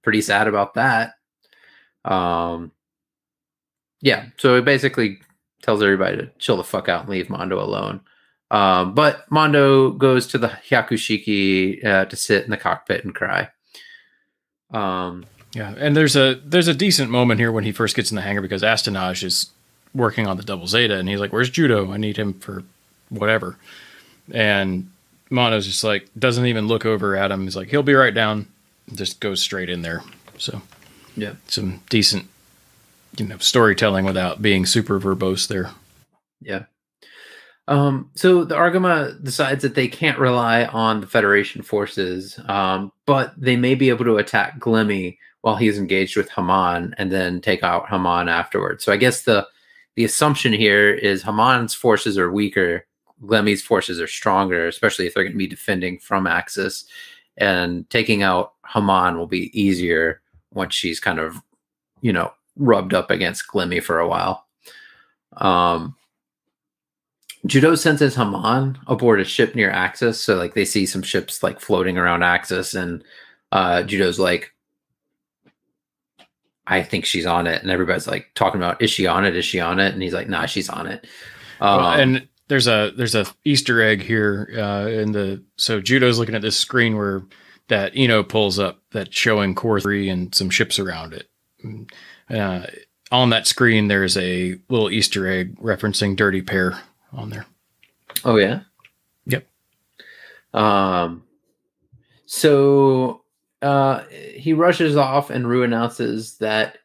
[0.04, 1.14] pretty sad about that.
[2.06, 2.72] Um
[4.02, 5.20] yeah, so he basically
[5.62, 8.02] tells everybody to chill the fuck out and leave Mondo alone.
[8.50, 13.50] Um, but Mondo goes to the Hyakushiki uh, to sit in the cockpit and cry.
[14.74, 18.16] Um, Yeah, and there's a there's a decent moment here when he first gets in
[18.16, 19.52] the hangar because Astonaige is
[19.94, 21.92] working on the double zeta and he's like, "Where's Judau?
[21.94, 22.64] I need him for
[23.10, 23.58] whatever."
[24.32, 24.90] And
[25.30, 27.44] Mono's just like doesn't even look over at him.
[27.44, 28.48] He's like, "He'll be right down."
[28.94, 30.04] Just goes straight in there.
[30.38, 30.62] So
[31.16, 31.34] yeah.
[31.48, 32.28] some decent,
[33.18, 35.72] you know, storytelling without being super verbose there.
[36.40, 36.64] Yeah.
[37.68, 43.34] Um, so the Argama decides that they can't rely on the Federation forces, um, but
[43.38, 47.64] they may be able to attack Glemmy while he's engaged with Haman and then take
[47.64, 48.84] out Haman afterwards.
[48.84, 49.48] So I guess the
[49.96, 52.86] the assumption here is Haman's forces are weaker,
[53.24, 56.86] Glemmy's forces are stronger, especially if they're going to be defending from Axis.
[57.38, 60.22] And taking out Haman will be easier
[60.54, 61.42] once she's kind of,
[62.02, 64.46] you know, rubbed up against Glemmy for a while.
[65.38, 65.96] Um,
[67.48, 71.60] Judau senses Haman aboard a ship near Axis, so like they see some ships like
[71.60, 73.04] floating around Axis, and
[73.52, 74.54] uh, Judau's like,
[76.68, 79.36] "I think she's on it," and everybody's like talking about, "Is she on it?
[79.36, 81.06] Is she on it?" And he's like, "Nah, she's on it."
[81.60, 86.20] Um, Well, and there's a there's a Easter egg here uh, in the so Judau's
[86.20, 87.24] looking at this screen where
[87.70, 91.30] that Eno pulls up that's showing Core Three and some ships around it.
[92.30, 92.66] Uh,
[93.12, 96.82] on that screen, there's a little Easter egg referencing Dirty Pair
[97.14, 97.46] on there.
[98.26, 98.62] Oh yeah.
[99.28, 99.48] Yep.
[100.54, 101.24] Um.
[102.26, 103.21] So
[103.62, 106.80] uh, he rushes off, and Rue announces that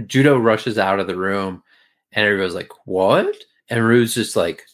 [0.00, 1.62] Judau rushes out of the room,
[2.12, 3.34] and everybody's like, "What?"
[3.68, 4.64] And Rue's just like,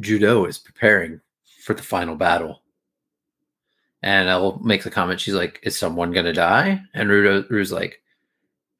[0.00, 1.20] "Judau is preparing
[1.62, 2.62] for the final battle."
[4.02, 5.20] And Elle makes a comment.
[5.20, 8.02] She's like, "Is someone gonna die?" And Rudo, Rue's like,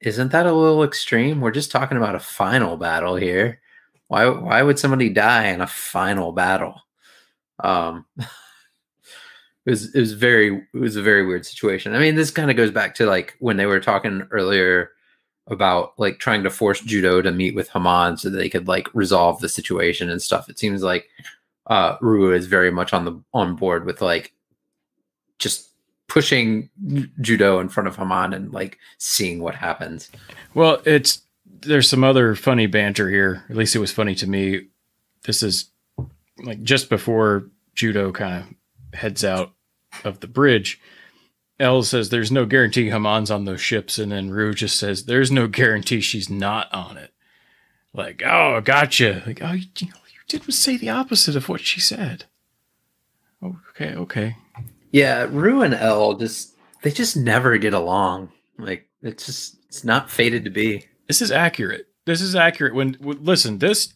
[0.01, 1.41] "Isn't that a little extreme?
[1.41, 3.61] We're just talking about a final battle here.
[4.09, 4.27] Why?
[4.29, 6.81] Why would somebody die in a final battle?"
[7.61, 8.07] Um,
[9.67, 11.95] it was it was very it was a very weird situation.
[11.95, 14.91] I mean, this kind of goes back to like when they were talking earlier
[15.47, 18.95] about like trying to force judau to meet with Haman so that they could like
[18.95, 20.49] resolve the situation and stuff.
[20.49, 21.09] It seems like
[21.67, 24.33] uh Rue is very much on the on board with like
[25.39, 25.71] just
[26.09, 26.69] pushing
[27.21, 30.11] judau in front of Haman and like seeing what happens.
[30.53, 31.23] Well, it's
[31.61, 33.45] there's some other funny banter here.
[33.49, 34.67] At least it was funny to me.
[35.25, 35.71] This is
[36.43, 38.55] like just before judau kind of
[38.95, 39.53] heads out
[40.05, 40.81] of the bridge.
[41.61, 45.31] Elle says there's no guarantee Haman's on those ships, and then Rue just says there's
[45.31, 47.13] no guarantee she's not on it.
[47.93, 49.23] Like, oh, gotcha.
[49.25, 49.89] Like, oh, you, you
[50.27, 52.25] did say the opposite of what she said.
[53.43, 54.37] Okay, okay.
[54.91, 58.31] Yeah, Rue and Elle just they just never get along.
[58.59, 60.87] Like it's just it's not fated to be.
[61.09, 61.89] This is accurate.
[62.07, 62.75] This is accurate.
[62.75, 63.93] When, when listen, this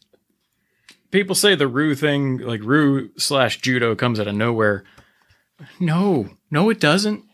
[1.11, 4.85] people say the Rue thing, like Rue slash judau, comes out of nowhere.
[5.81, 7.25] No, no, it doesn't.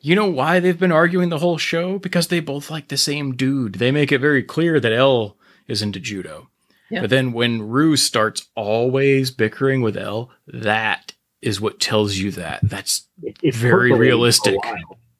[0.00, 1.98] You know why they've been arguing the whole show?
[1.98, 3.76] Because they both like the same dude.
[3.76, 6.48] They make it very clear that Elle is into judau.
[6.90, 7.00] Yeah.
[7.00, 12.60] But then when Rue starts always bickering with Elle, that is what tells you that.
[12.62, 14.54] That's It, it Very percolated for a realistic.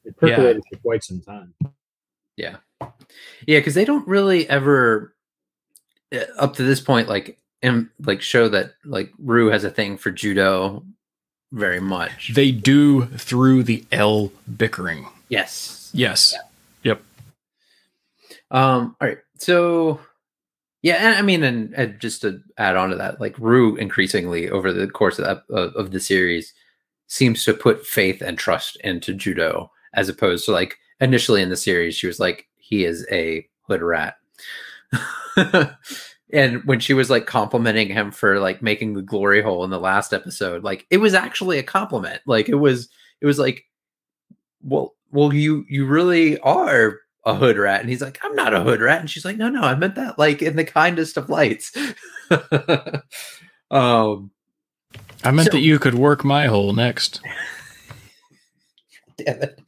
[0.05, 1.53] It percolated for quite some time.
[2.37, 2.57] Yeah,
[3.47, 5.15] yeah, because they don't really ever
[6.13, 9.97] uh, up to this point like and like show that like Rue has a thing
[9.97, 10.83] for judau
[11.51, 12.33] very much.
[12.33, 15.07] they do through the Elle bickering.
[15.29, 15.89] yes.
[15.93, 16.35] Yes.
[16.83, 17.01] Yep.
[18.51, 18.95] Um.
[18.99, 19.19] All right.
[19.37, 19.99] So,
[20.81, 24.49] yeah, and I mean, and, and just to add on to that, like Rue increasingly
[24.49, 26.53] over the course of that of, of the series
[27.07, 31.55] seems to put faith and trust into judau, as opposed to like initially in the
[31.57, 34.15] series she was like he is a hood rat.
[36.33, 39.79] and when she was like complimenting him for like making the glory hole in the
[39.79, 42.21] last episode, like it was actually a compliment.
[42.25, 42.89] Like it was,
[43.21, 43.63] it was like,
[44.61, 48.61] well, well, you you really are a hood rat, and he's like, I'm not a
[48.61, 51.29] hood rat, and she's like, No, no, I meant that like in the kindest of
[51.29, 51.71] lights.
[53.71, 54.31] um,
[55.23, 57.21] I meant So- that you could work my hole next.
[59.17, 59.59] damn it.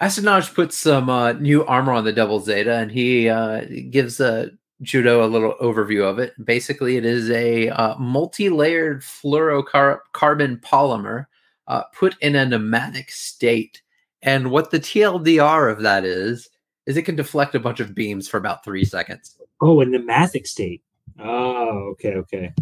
[0.00, 4.46] Astonaige puts some uh, new armor on the Double Zeta, and he uh, gives uh,
[4.82, 6.32] Judau a little overview of it.
[6.44, 11.26] Basically, it is a uh, multi-layered fluorocarbon polymer
[11.66, 13.82] uh, put in a nematic state.
[14.22, 16.48] And what the TLDR of that is,
[16.86, 19.38] is it can deflect a bunch of beams for about three seconds.
[19.60, 20.82] Oh, in the mathic state.
[21.18, 22.52] Oh, okay, okay.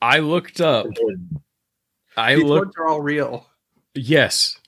[0.00, 0.86] I looked up.
[2.16, 3.46] I These looked words are all real.
[3.94, 4.58] Yes.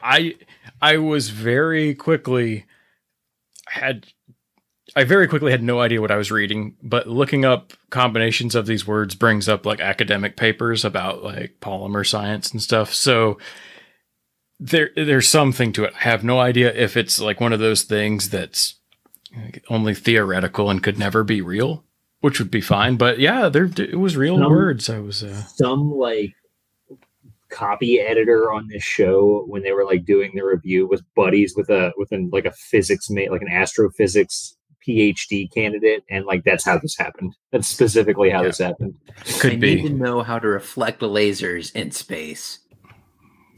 [0.00, 0.36] I
[0.82, 2.66] I was very quickly
[3.66, 4.06] had
[4.96, 8.66] I very quickly had no idea what I was reading, but looking up combinations of
[8.66, 12.92] these words brings up like academic papers about like polymer science and stuff.
[12.92, 13.38] So
[14.60, 15.94] there there's something to it.
[15.94, 18.74] I have no idea if it's like one of those things that's
[19.68, 21.82] only theoretical and could never be real,
[22.20, 22.96] which would be fine.
[22.96, 24.90] But yeah, there it was real Um, words.
[24.90, 26.34] I was uh, Some like
[27.48, 31.70] copy editor on this show when they were like doing the review was buddies with
[31.70, 34.56] a with an like a physics mate like an astrophysics
[34.86, 37.34] PhD candidate and like that's how this happened.
[37.52, 38.48] That's specifically how Yeah.
[38.48, 38.94] this happened.
[39.40, 39.74] could I be.
[39.76, 42.60] need to know how to reflect lasers in space.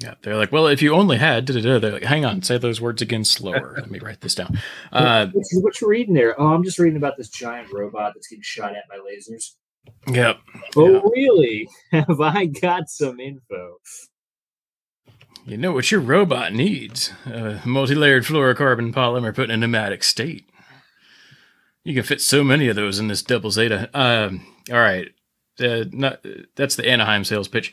[0.02, 2.82] Yeah, they're like, well, if you only had, da-da-da, they're like, hang on, say those
[2.82, 3.76] words again slower.
[3.78, 4.58] Let me write this down.
[4.92, 6.38] Uh, What's, what you're reading there?
[6.38, 9.52] Oh, I'm just reading about this giant robot that's getting shot at by lasers.
[10.14, 10.36] yep.
[10.76, 11.00] Oh, Yeah.
[11.14, 11.68] really?
[11.92, 13.76] Have I got some info?
[15.46, 17.12] You know what your robot needs?
[17.24, 20.44] A multi-layered fluorocarbon polymer put in a nematic state.
[21.86, 23.88] You can fit so many of those in this double zeta.
[23.94, 25.06] Um, all right,
[25.60, 26.18] uh, not,
[26.56, 27.72] that's the Anaheim sales pitch.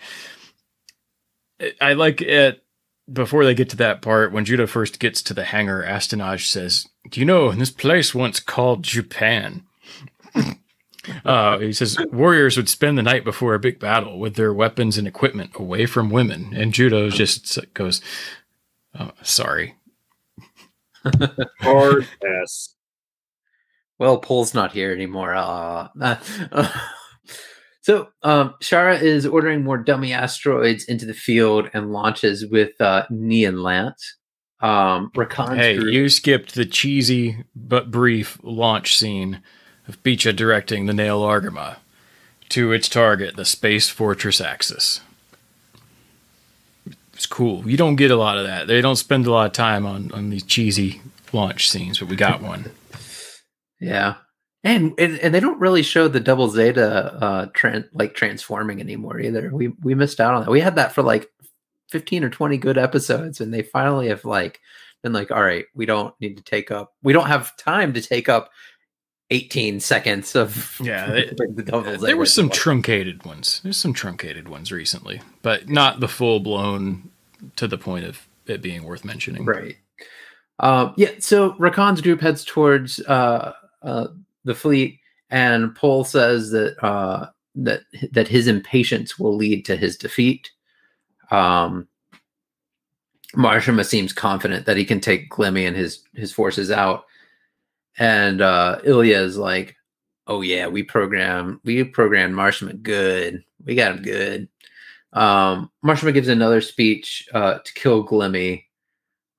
[1.82, 2.64] I- like it
[3.12, 5.84] before they get to that part when Judau first gets to the hangar.
[5.84, 9.64] Astonaige says, "Do you know this place once called Japan?"
[11.26, 14.98] Uh, he says warriors would spend the night before a big battle with their weapons
[14.98, 18.00] and equipment away from women, and Judau just goes,
[18.98, 19.76] oh, "Sorry."
[21.60, 22.08] Hard
[22.42, 22.73] S.
[24.04, 25.34] Well, Paul's not here anymore.
[25.34, 25.88] Uh,
[27.82, 33.06] so, um, Chara is ordering more dummy asteroids into the field and launches with uh,
[33.10, 34.18] Neon Lance.
[34.60, 39.42] Um, Rakan's Hey, group- you skipped the cheesy but brief launch scene
[39.88, 41.78] of Beecha directing the Nahel Argama
[42.50, 45.00] to its target, the Space Fortress Axis.
[47.14, 47.70] It's cool.
[47.70, 48.68] You don't get a lot of that.
[48.68, 51.00] They don't spend a lot of time on, on these cheesy
[51.32, 52.72] launch scenes, but we got one.
[53.80, 54.16] Yeah.
[54.66, 59.20] And, and and they don't really show the double zeta uh tran like transforming anymore
[59.20, 59.50] either.
[59.54, 60.50] We we missed out on that.
[60.52, 61.30] We had that for like
[61.90, 64.62] 15 or 20 good episodes and they finally have like
[65.02, 68.02] been like all right, we don't need to take up we don't have time to
[68.02, 68.52] take up
[69.32, 71.98] 18 seconds of Yeah, they- the double zeta.
[72.06, 73.60] there were some truncated ones.
[73.64, 77.10] There's some truncated ones recently, but not the full blown
[77.58, 79.44] to the point of it being worth mentioning.
[79.44, 79.76] Right.
[80.60, 81.12] Um, yeah.
[81.20, 83.54] So Rakan's group heads towards uh,
[83.84, 84.08] uh,
[84.44, 87.82] the fleet, and Ple says that uh, that
[88.12, 90.52] that his impatience will lead to his defeat.
[91.32, 91.88] Um,
[93.84, 97.06] seems confident that he can take Glemmy and his his forces out,
[97.98, 99.76] and uh, Ilya is like,
[100.28, 103.44] "Oh yeah, we program we programmed Mashymre good.
[103.66, 104.50] We got him good."
[105.14, 105.72] Um,
[106.14, 108.66] gives another speech uh, to kill Glemmy.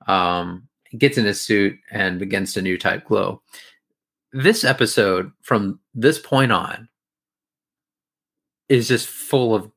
[0.07, 3.43] Um, gets in his suit and begins to new type glow.
[4.37, 6.89] This episode, from this point on,
[8.69, 9.71] is just full of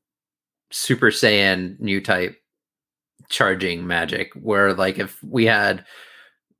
[0.72, 2.36] Super Saiyan new type
[3.28, 4.32] charging magic.
[4.34, 5.84] Where like if we had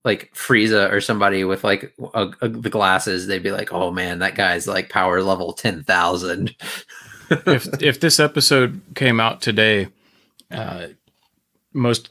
[0.05, 4.20] like Frieza or somebody with like a, a- the glasses, they'd be like, "Oh man,
[4.20, 6.55] that guy's like power level ten thousand.
[7.30, 9.88] if if this episode came out today,
[10.53, 10.86] uh,
[11.72, 12.11] most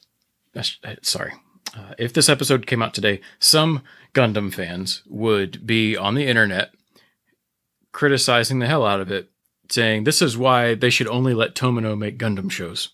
[0.53, 1.31] uh, uh, sorry,
[1.75, 3.81] uh, if this episode came out today, some
[4.13, 6.71] Gundam fans would be on the internet
[7.91, 9.29] criticizing the hell out of it,
[9.69, 12.89] saying this is why they should only let Tomino make Gundam shows.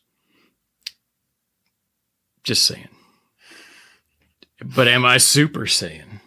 [2.43, 2.87] Just saying.
[4.63, 6.21] But am I Super Saiyan?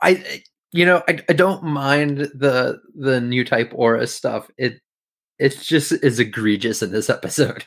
[0.00, 4.48] I you know I, I don't mind the the new type aura stuff.
[4.56, 4.80] It
[5.40, 7.64] it's just is egregious in this episode.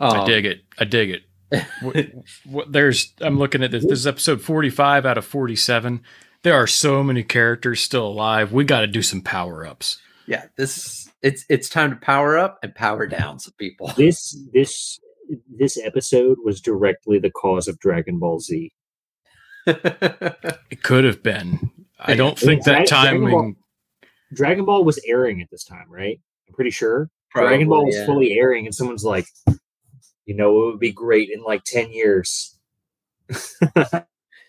[0.00, 0.60] I Um, dig it.
[0.78, 1.64] I dig it.
[1.82, 1.96] what,
[2.46, 3.84] what, there's I'm looking at this.
[3.84, 6.00] This is episode 45 out of 47.
[6.44, 8.52] There are so many characters still alive.
[8.52, 9.98] We got to do some power ups.
[10.26, 13.88] Yeah, this it's it's time to power up and power down some people.
[13.96, 15.00] This this
[15.58, 18.72] this episode was directly the cause of Dragon Ball Z.
[19.66, 21.70] It could have been.
[21.98, 23.56] I don't think that Dragon Ball- timing.
[24.32, 26.20] Dragon Ball was airing at this time, right?
[26.48, 27.10] I'm pretty sure.
[27.34, 28.06] Dragon Ball was yeah.
[28.06, 29.26] fully airing, and someone's like,
[30.26, 32.56] you know, it would be great in like 10 years.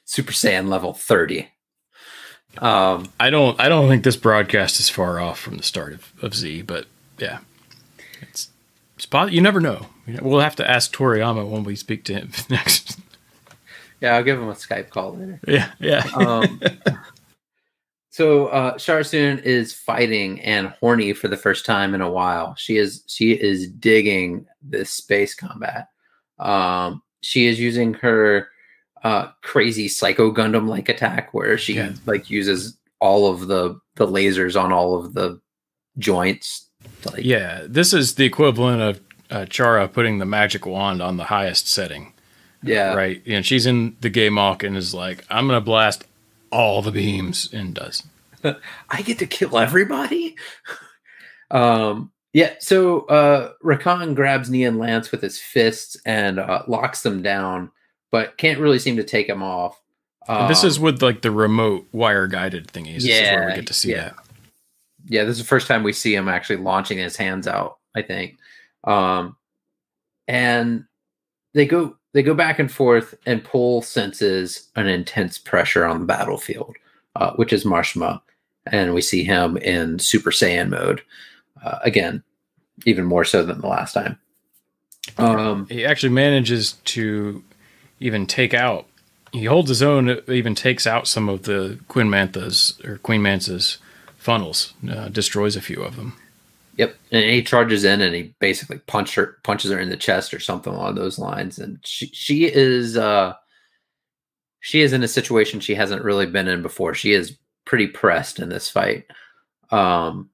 [0.05, 1.49] Super Saiyan level 30.
[2.57, 3.59] Um I don't.
[3.59, 6.63] I don't think this broadcast is far off from the start of, of Z.
[6.63, 6.87] But
[7.19, 7.39] yeah,
[8.21, 8.49] it's.
[8.95, 9.85] it's po- you never know.
[10.07, 12.99] Know, We'll have to ask Toriyama when we speak to him next.
[14.01, 15.39] yeah, I'll give him a Skype call later.
[15.47, 16.03] yeah, yeah.
[16.15, 16.59] Um
[18.19, 22.53] So uh Chara Soon is fighting and horny for the first time in a while.
[22.55, 25.87] She is she is digging this space combat.
[26.37, 28.49] Um she is using her
[29.05, 31.93] uh crazy psycho Gundam like attack where she Yeah.
[32.05, 35.39] like uses all of the the lasers on all of the
[35.97, 36.67] joints.
[37.05, 39.01] Like Yeah, this is the equivalent of
[39.31, 42.11] uh, Chara putting the magic wand on the highest setting,
[42.63, 42.93] yeah.
[42.95, 43.21] right?
[43.25, 46.03] And she's in the Geymalk and is like, "I'm gonna blast
[46.51, 48.03] all the beams," and does.
[48.89, 50.35] I get to kill everybody.
[51.51, 52.53] um, yeah.
[52.59, 57.71] So uh, Rakan grabs Nia and Lance with his fists and uh, locks them down,
[58.11, 59.79] but can't really seem to take them off.
[60.27, 63.01] And this Um, is with like the remote wire guided thingies.
[63.01, 64.03] This is where we get to see yeah.
[64.03, 64.15] that.
[65.05, 65.23] yeah.
[65.23, 67.77] This is the first time we see him actually launching his hands out.
[67.95, 68.37] I think,
[68.83, 69.35] um,
[70.27, 70.85] and
[71.55, 76.05] they go they go back and forth, and Ple senses an intense pressure on the
[76.05, 76.75] battlefield,
[77.15, 78.21] uh, which is Mashymre,
[78.65, 81.01] and we see him in Super Saiyan mode
[81.63, 82.23] uh, again,
[82.85, 84.17] even more so than the last time.
[85.17, 87.43] Um, He actually manages to
[87.99, 88.85] even take out.
[89.31, 90.21] He holds his own.
[90.27, 93.77] Even takes out some of the Queen Mantha's or Queen Mansa's
[94.17, 94.73] funnels.
[94.89, 96.15] Uh, destroys a few of them.
[96.79, 100.33] Yep, and he charges in and he basically punch her, punches her in the chest
[100.33, 101.59] or something along those lines.
[101.59, 103.33] And she she is uh
[104.61, 106.93] she is in a situation she hasn't really been in before.
[106.93, 109.03] She is pretty pressed in this fight.
[109.71, 110.29] Um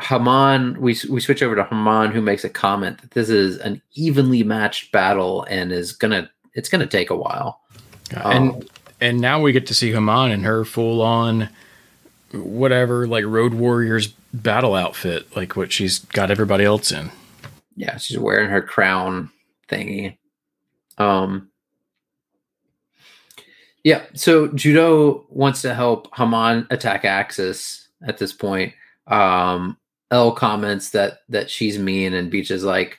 [0.00, 3.80] Haman, we we switch over to Haman, who makes a comment that this is an
[3.94, 7.60] evenly matched battle and is gonna it's gonna take a while.
[8.16, 8.62] Uh, and Um,
[9.00, 11.48] and now we get to see Haman in her full on
[12.32, 17.10] whatever like Road Warriors battle outfit, like what she's got everybody else in.
[17.76, 19.30] yeah, she's wearing her crown
[19.68, 20.18] thingy.
[20.98, 21.50] Um,
[23.84, 28.72] yeah, so Judau wants to help Haman attack Axis at this point.
[29.06, 29.76] Um,
[30.10, 32.98] Elle comments that that she's mean, and Beecha is like,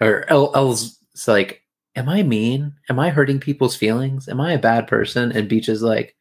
[0.00, 1.62] or Elle Elle's like,
[1.96, 2.72] "Am I mean?
[2.88, 4.28] Am I hurting people's feelings?
[4.28, 6.16] Am I a bad person?" And Beecha is like,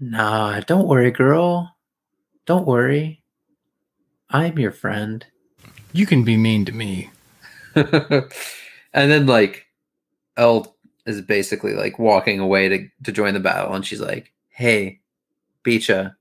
[0.00, 1.75] "Nah, don't worry, girl.
[2.46, 3.22] Don't worry.
[4.30, 5.24] I'm your friend."
[5.92, 7.10] You can be mean to me.
[7.74, 8.30] and
[8.92, 9.66] then like
[10.36, 10.74] Elle
[11.06, 15.00] is basically like walking away to to join the battle, and she's like, "Hey,
[15.64, 16.16] Beecha,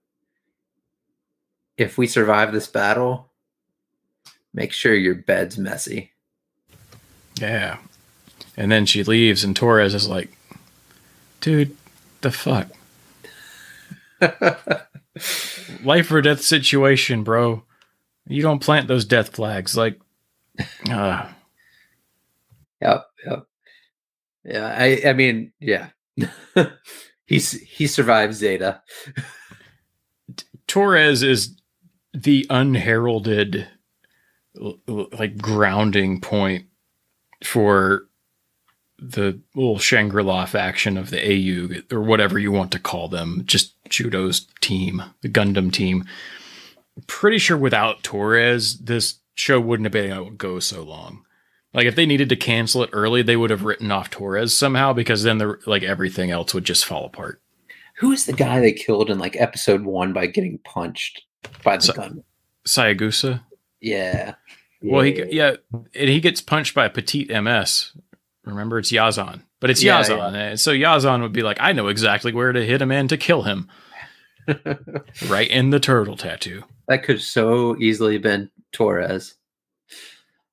[1.78, 3.32] if we survive this battle,
[4.54, 6.12] make sure your bed's messy."
[7.40, 7.78] Yeah.
[8.58, 10.36] And then she leaves, and Torres is like,
[11.42, 11.76] dude,
[12.22, 12.68] the fuck?
[15.84, 17.64] Life or death situation, bro.
[18.28, 19.78] You don't plant those death flags.
[19.78, 20.00] Like,
[20.90, 21.28] uh,
[22.82, 23.48] Yep, yep.
[24.44, 25.90] Yeah, I I mean, yeah.
[27.26, 28.82] He's he survives Zeta.
[30.68, 31.56] Torres is
[32.14, 33.68] the unheralded,
[34.88, 36.66] like, grounding point
[37.44, 38.08] for
[39.10, 43.44] the little Shangri La faction of the AU, or whatever you want to call them,
[43.46, 46.06] just Judau's team, the Gundam team.
[47.08, 51.24] Pretty sure without Torres, this show wouldn't have been able to go so long.
[51.74, 54.94] Like if they needed to cancel it early, they would have written off Torres somehow
[54.94, 57.42] because then the like everything else would just fall apart.
[57.98, 61.24] Who is the guy they killed in like episode one by getting punched
[61.64, 62.24] by the So- gun?
[62.66, 63.44] Saegusa.
[63.82, 64.36] Yeah.
[64.82, 67.92] Well, he yeah, and he gets punched by a petite MS.
[68.46, 71.88] Remember, it's Yazan, but it's Yeah, Yazan, and so Yazan would be like, "I know
[71.88, 73.70] exactly where to hit a man to kill him,
[75.28, 79.36] right in the turtle tattoo." that could so easily been Torres.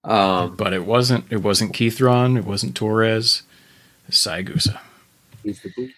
[0.04, 1.26] Um, But it wasn't.
[1.30, 2.36] It wasn't Keithron.
[2.38, 3.42] It wasn't Torres.
[4.08, 4.80] It's Saegusa.
[5.44, 5.90] He's the boot.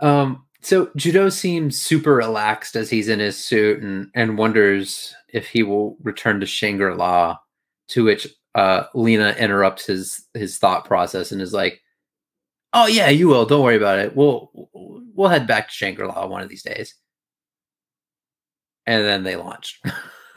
[0.00, 5.48] um, so Judau seems super relaxed as he's in his suit and and wonders if
[5.48, 7.36] he will return to Shangri La.
[7.88, 11.80] To which uh, Leina interrupts his his thought process and is like,
[12.72, 13.46] "Oh yeah, you will.
[13.46, 14.14] Don't worry about it.
[14.16, 16.94] We'll we'll head back to Shangri La one of these days."
[18.86, 19.84] And then they launched.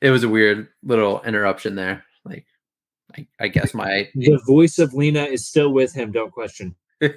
[0.00, 2.04] it was a weird little interruption there.
[2.24, 2.46] Like,
[3.16, 6.12] I, I guess my The voice of Leina is still with him.
[6.12, 6.76] Don't question.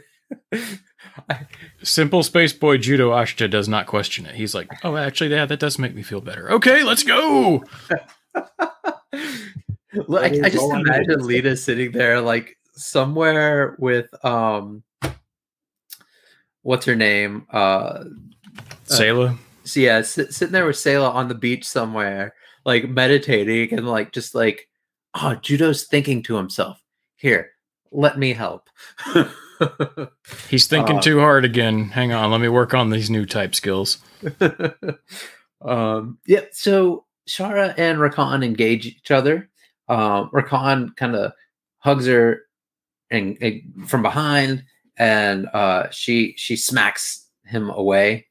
[1.83, 4.35] Simple Space Boy Judau Ashta does not question it.
[4.35, 7.63] He's like, "Oh, actually, yeah, that does make me feel better." Okay, let's go.
[9.93, 11.25] Look, I, I just imagine.
[11.25, 14.83] Lita sitting there like somewhere with um
[16.61, 17.45] what's her name?
[17.51, 18.03] Uh
[18.85, 19.37] Sayla.
[19.63, 22.33] so yeah, sit, sitting there with Sayla on the beach somewhere,
[22.65, 24.67] like meditating and like just like,
[25.15, 26.81] oh, Judau's thinking to himself,
[27.15, 27.51] here,
[27.91, 28.69] let me help.
[30.49, 31.89] He's thinking Uh, too hard again.
[31.89, 33.99] Hang on, let me work on these new type skills.
[35.61, 39.48] um, yeah, so Chara and Rakan engage each other.
[39.89, 41.33] Um, Rakan kind of
[41.79, 42.43] hugs her
[43.11, 44.63] and, and from behind,
[44.97, 48.27] and uh, she she smacks him away.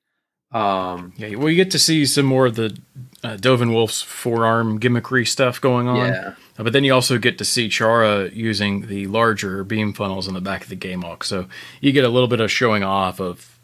[0.53, 2.75] Um, Yeah, well, you get to see some more of the
[3.23, 6.09] uh, Doven Wolf's forearm gimmickry stuff going on.
[6.09, 10.27] yeah, Uh, But then you also get to see Chara using the larger beam funnels
[10.27, 11.23] on the back of the Geymalk.
[11.25, 11.49] So
[11.83, 13.59] you get a little bit of showing off of,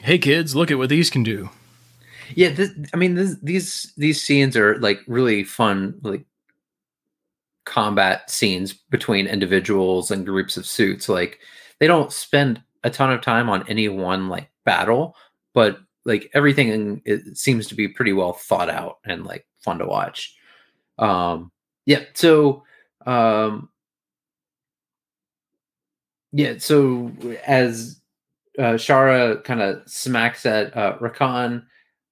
[0.00, 1.50] hey kids, look at what these can do.
[2.34, 2.48] yeah.
[2.50, 6.24] This, I mean, this, these these scenes are like really fun, like
[7.66, 11.08] combat scenes between individuals and groups of suits.
[11.08, 11.40] Like
[11.78, 15.14] they don't spend a ton of time on any one like battle,
[15.52, 19.78] but like everything in, it seems to be pretty well thought out and like fun
[19.78, 20.34] to watch.
[20.98, 21.50] Um,
[21.84, 22.04] yeah.
[22.14, 22.62] So,
[23.04, 23.68] um,
[26.32, 26.54] yeah.
[26.58, 27.10] So
[27.46, 28.00] as
[28.58, 31.64] uh, Chara kind of smacks at uh, Rakan,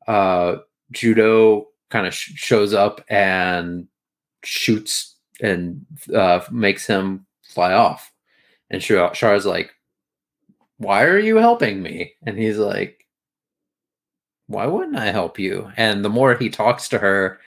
[0.07, 0.57] uh,
[0.93, 3.87] Judau kind of sh- shows up and
[4.43, 5.14] shoots
[5.45, 5.85] and
[6.15, 8.11] uh, makes him fly off.
[8.71, 9.73] And Chara- Chara's like,
[10.79, 13.07] "Why are you helping me?" And he's like,
[14.47, 17.39] "Why wouldn't I help you?" And the more he talks to her,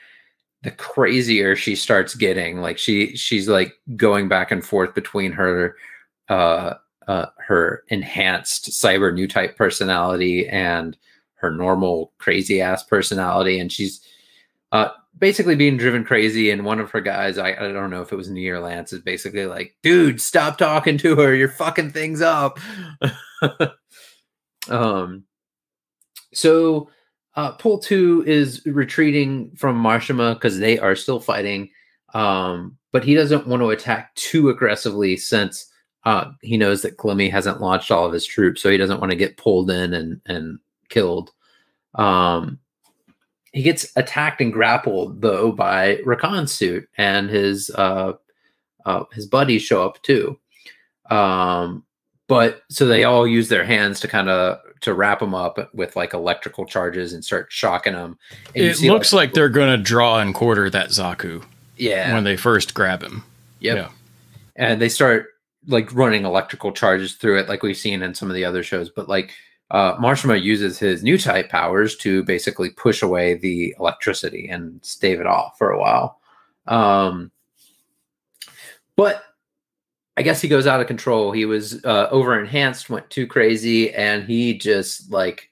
[0.62, 2.60] the crazier she starts getting.
[2.60, 5.76] Like she she's like going back and forth between her
[6.28, 6.74] uh,
[7.08, 10.96] uh, her enhanced cyber new type personality and
[11.34, 14.00] her normal crazy ass personality, and she's
[14.72, 16.50] uh, basically being driven crazy.
[16.50, 18.92] And one of her guys, I, I don't know if it was Nia or Lance,
[18.92, 21.34] is basically like, "Dude, stop talking to her.
[21.34, 22.58] You're fucking things up."
[24.68, 25.24] um.
[26.34, 26.90] So,
[27.36, 31.70] uh, Ple Two is retreating from Mashymre because they are still fighting,
[32.14, 35.70] um, but he doesn't want to attack too aggressively since
[36.04, 39.10] uh, he knows that Glemmy hasn't launched all of his troops, so he doesn't want
[39.10, 40.58] to get pulled in and and
[40.88, 41.32] killed.
[41.94, 42.58] Um,
[43.52, 48.14] he gets attacked and grappled though by Rakan's suit, and his uh,
[48.84, 50.38] uh, his buddies show up too.
[51.10, 51.84] Um,
[52.26, 55.96] but so they all use their hands to kind of to wrap him up with
[55.96, 58.18] like electrical charges and start shocking him.
[58.54, 61.44] And It see, looks like, they're going to draw and quarter that Zaku
[61.76, 63.24] yeah, when they first grab him.
[63.60, 63.76] Yep.
[63.76, 63.88] Yeah.
[64.56, 65.26] And they start
[65.66, 68.88] like running electrical charges through it, like we've seen in some of the other shows.
[68.88, 69.32] But like
[69.70, 75.20] uh, Mashymre uses his new type powers to basically push away the electricity and stave
[75.20, 76.20] it off for a while.
[76.66, 77.30] Um,
[78.96, 79.22] but
[80.16, 81.32] I guess he goes out of control.
[81.32, 85.50] He was uh, over enhanced, went too crazy, and he just like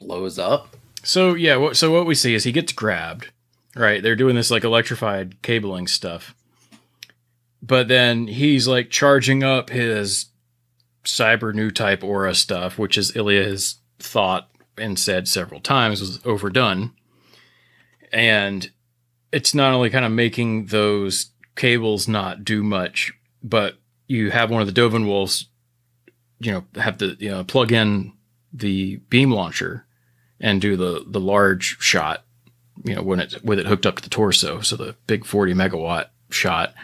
[0.00, 0.76] blows up.
[1.04, 3.30] So yeah, so what we see is he gets grabbed,
[3.76, 4.02] right?
[4.02, 6.34] They're doing this like electrified cabling stuff,
[7.62, 10.26] but then he's like charging up his
[11.04, 16.24] cyber new type aura stuff, which is Ilya has thought and said several times was
[16.24, 16.92] overdone,
[18.12, 18.70] and
[19.32, 23.12] it's not only kind of making those cables not do much,
[23.42, 25.46] but you have one of the Doven wolves,
[26.38, 28.12] you know, have to you know plug in
[28.52, 29.86] the beam launcher
[30.40, 32.24] and do the the large shot,
[32.84, 35.54] you know, when it with it hooked up to the torso, so the big 40
[35.54, 36.74] megawatt shot.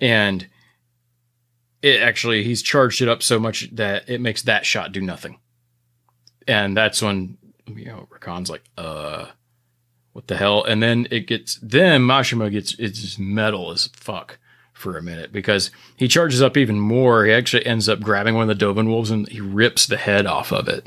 [0.00, 0.46] And
[1.82, 5.38] it actually he's charged it up so much that it makes that shot do nothing.
[6.46, 9.26] And that's when you know Rakan's like, uh
[10.12, 10.64] what the hell?
[10.64, 14.38] And then it gets then Mashymre gets it's metal as fuck
[14.72, 17.24] for a minute because he charges up even more.
[17.24, 20.26] He actually ends up grabbing one of the Doven wolves and he rips the head
[20.26, 20.86] off of it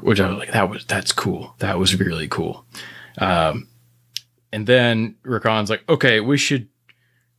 [0.00, 1.54] which I was like, that was that's cool.
[1.58, 2.64] That was really cool.
[3.18, 3.68] Um,
[4.52, 6.68] and then Rakan's like, okay, we should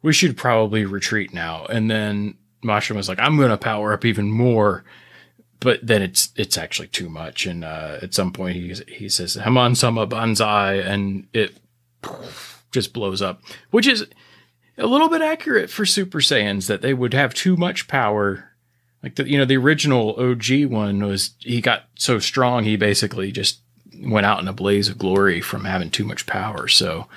[0.01, 1.65] we should probably retreat now.
[1.65, 2.35] And then
[2.67, 4.83] Mashymre was like, I'm gonna power up even more,
[5.59, 7.45] but then it's it's actually too much.
[7.45, 11.57] And uh, at some point he he says Haman Sama Banzai, and it
[12.71, 13.41] just blows up,
[13.71, 14.05] which is
[14.77, 18.51] a little bit accurate for Super Saiyans that they would have too much power
[19.03, 23.31] like the you know the original OG one was he got so strong he basically
[23.31, 23.61] just
[24.01, 26.67] went out in a blaze of glory from having too much power.
[26.67, 27.07] So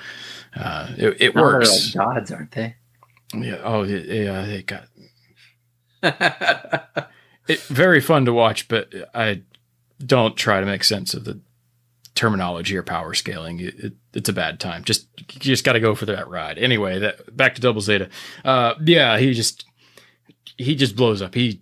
[0.55, 1.95] uh, it, it works.
[1.95, 2.75] like gods, aren't they?
[3.33, 3.61] Yeah.
[3.63, 4.45] Oh yeah.
[4.45, 4.85] They got
[6.03, 7.59] it.
[7.61, 9.43] Very fun to watch, but I
[10.03, 11.39] don't try to make sense of the
[12.15, 13.59] terminology or power scaling.
[13.59, 14.83] It, it, it's a bad time.
[14.83, 16.57] Just you just got to go for that ride.
[16.57, 18.09] Anyway, that back to Double Zeta.
[18.43, 19.65] Uh, yeah, he just
[20.57, 21.35] he just blows up.
[21.35, 21.61] He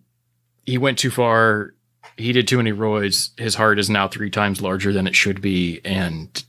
[0.65, 1.73] he went too far.
[2.17, 3.39] He did too many roids.
[3.39, 6.43] His heart is now three times larger than it should be, and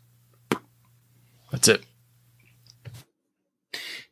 [1.53, 1.83] that's it.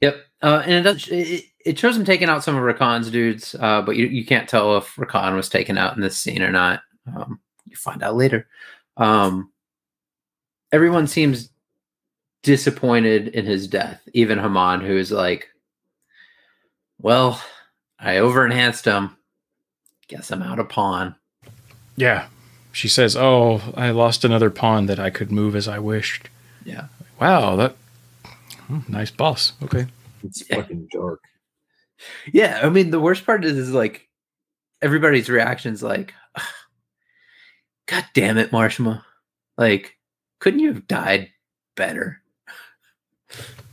[0.01, 0.25] Yep.
[0.41, 3.82] Uh, and it, does, it it shows him taking out some of Rakan's dudes, uh,
[3.82, 6.80] but you, you can't tell if Rakan was taken out in this scene or not.
[7.06, 8.47] Um, you find out later.
[8.97, 9.51] Um,
[10.72, 11.51] everyone seems
[12.43, 15.48] disappointed in his death, even Haman, who is like,
[16.98, 17.43] "Well,
[17.98, 19.16] I over enhanced him.
[20.09, 21.14] Guess I'm out of pawn."
[21.97, 22.28] Yeah.
[22.72, 26.28] She says, "Oh, I lost another pawn that I could move as I wished."
[26.64, 26.86] Yeah.
[27.20, 27.76] Wow, that
[28.66, 29.52] hmm, nice boss.
[29.62, 29.86] Okay.
[30.22, 30.56] It's Yeah.
[30.56, 31.20] fucking dark.
[32.33, 34.09] Yeah, I mean the worst part is, is like
[34.83, 36.15] everybody's reactions like
[37.87, 39.03] God damn it, Mashymre.
[39.57, 39.97] Like,
[40.41, 41.31] couldn't you have died
[41.75, 42.20] better?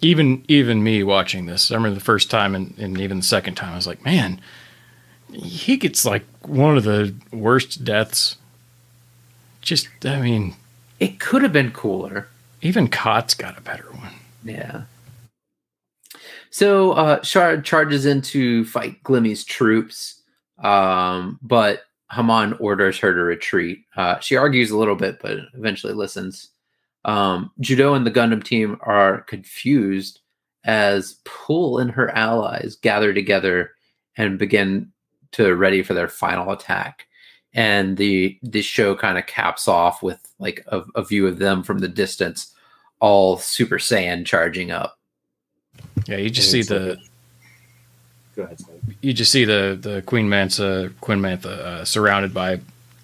[0.01, 3.55] Even even me watching this, I remember the first time and, and even the second
[3.55, 4.39] time, I was like, man,
[5.31, 8.37] he gets like one of the worst deaths.
[9.61, 10.55] Just, I mean,
[10.99, 12.27] It could have been cooler.
[12.61, 14.13] even Kot's got a better one.
[14.43, 14.83] Yeah.
[16.55, 20.21] So uh Shard charges in to fight Glemmy's troops.
[20.63, 21.81] Um, but
[22.13, 23.79] Haman orders her to retreat.
[23.97, 26.51] Uh she argues a little bit, but eventually listens.
[27.03, 30.21] Um, Judau and the Gundam team are confused
[30.63, 33.71] as Ple and her allies gather together
[34.15, 34.93] and begin
[35.33, 37.05] to ready for their final attack.
[37.53, 41.63] And the this show kind of caps off with like a, a view of them
[41.63, 42.55] from the distance,
[43.01, 44.97] all Super Saiyan charging up.
[46.07, 46.99] Yeah, you just see the
[48.35, 48.59] Go ahead.
[48.59, 48.97] Slade.
[49.01, 52.59] you just see the the Queen Mantha Queen Mantha uh, surrounded by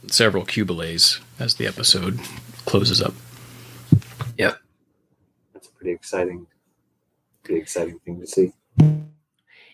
[0.07, 2.19] several Qubeleys as the episode
[2.65, 3.13] closes up.
[4.37, 4.57] Yep.
[5.53, 6.47] That's a pretty exciting,
[7.43, 8.51] pretty exciting thing to see.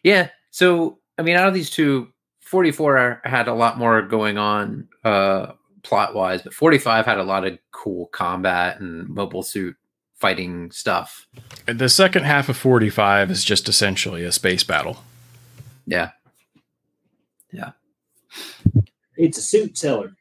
[0.04, 0.30] Yeah.
[0.52, 2.10] So I mean, out of these two,
[2.42, 7.46] 44 had a lot more going on uh plot wise, but 45 had a lot
[7.46, 9.76] of cool combat and mobile suit
[10.18, 11.28] fighting stuff.
[11.66, 15.04] The second half of 45 is just essentially a space battle.
[15.86, 16.12] Yeah.
[17.52, 17.72] Yeah.
[19.16, 20.16] It's a suit seller.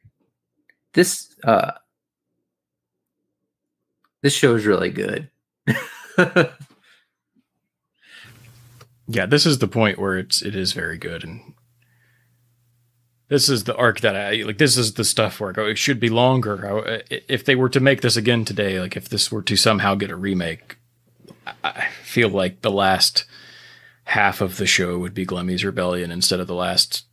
[0.93, 1.71] This uh
[4.21, 5.29] this show is really good.
[9.07, 11.53] Yeah, this is the point where it's it is very good and
[13.29, 14.57] this is the arc that I like.
[14.57, 15.65] This is the stuff where I go.
[15.65, 16.87] It should be longer.
[16.87, 19.95] I, if they were to make this again today, like if this were to somehow
[19.95, 20.77] get a remake,
[21.63, 23.25] I- feel like the last
[24.05, 27.05] half of the show would be Glemmy's Rebellion instead of the last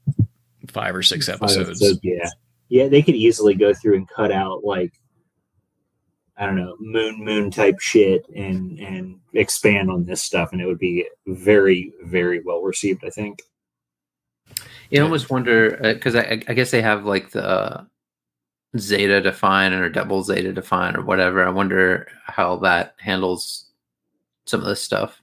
[0.69, 2.29] five or six episodes, yeah.
[2.69, 4.93] Yeah, they could easily go through and cut out like
[6.37, 10.67] I don't know, moon moon type shit and and expand on this stuff and it
[10.67, 13.41] would be very, very well received, I think.
[14.95, 17.87] You almost wonder because I, I guess they have like the
[18.79, 21.45] Zeta define or double Zeta define or whatever.
[21.45, 23.67] I wonder how that handles
[24.47, 25.21] some of this stuff.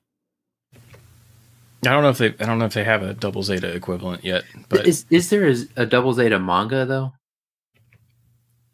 [0.74, 4.26] I don't know if they I don't know if they have a double Zeta equivalent
[4.26, 7.14] yet, but is is there a, a double Zeta manga though?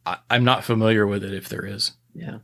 [0.06, 1.92] I, I'm not familiar with it if there is.
[2.16, 2.40] Yeah.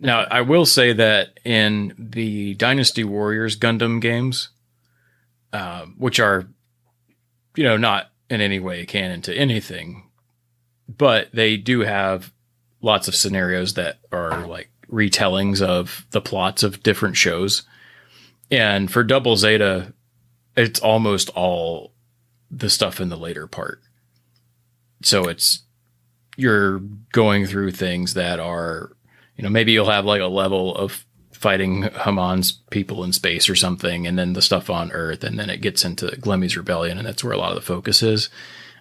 [0.00, 4.50] Now, I will say that in the Dynasty Warriors Gundam games,
[5.52, 6.48] uh, which are,
[7.56, 10.08] you know, not in any way canon to anything,
[10.88, 12.32] but they do have
[12.80, 17.62] lots of scenarios that are like retellings of the plots of different shows.
[18.50, 19.92] And for Double Zeta,
[20.56, 21.92] it's almost all
[22.50, 23.80] the stuff in the later part.
[25.02, 25.62] So it's
[26.36, 26.80] you're
[27.12, 28.96] going through things that are
[29.36, 31.05] you know, maybe you'll have like a level of
[31.36, 35.50] fighting Haman's people in space or something, and then the stuff on Earth, and then
[35.50, 38.28] it gets into Glemmy's Rebellion, and that's where a lot of the focus is.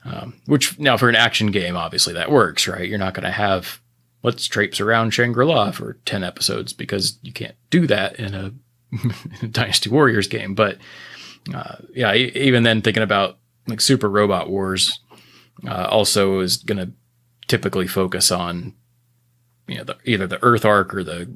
[0.06, 2.88] Um, which now for an action game, obviously that works, right?
[2.88, 3.80] You're not going to have
[4.24, 8.54] let's traipse around Shangri La for ten episodes because you can't do that in a
[9.48, 10.56] Dynasty Warriors game.
[10.56, 10.78] But
[11.54, 13.38] uh, yeah, even then, thinking about
[13.68, 15.00] like Super Robot Wars,
[15.68, 16.92] uh, also is going to
[17.48, 18.74] typically focus on
[19.68, 21.36] you know the, either the Earth arc or the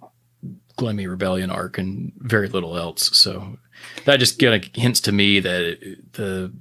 [0.79, 3.15] Glemmy Rebellion arc, and very little else.
[3.17, 3.57] So
[4.05, 6.53] that just kind of hints to me that the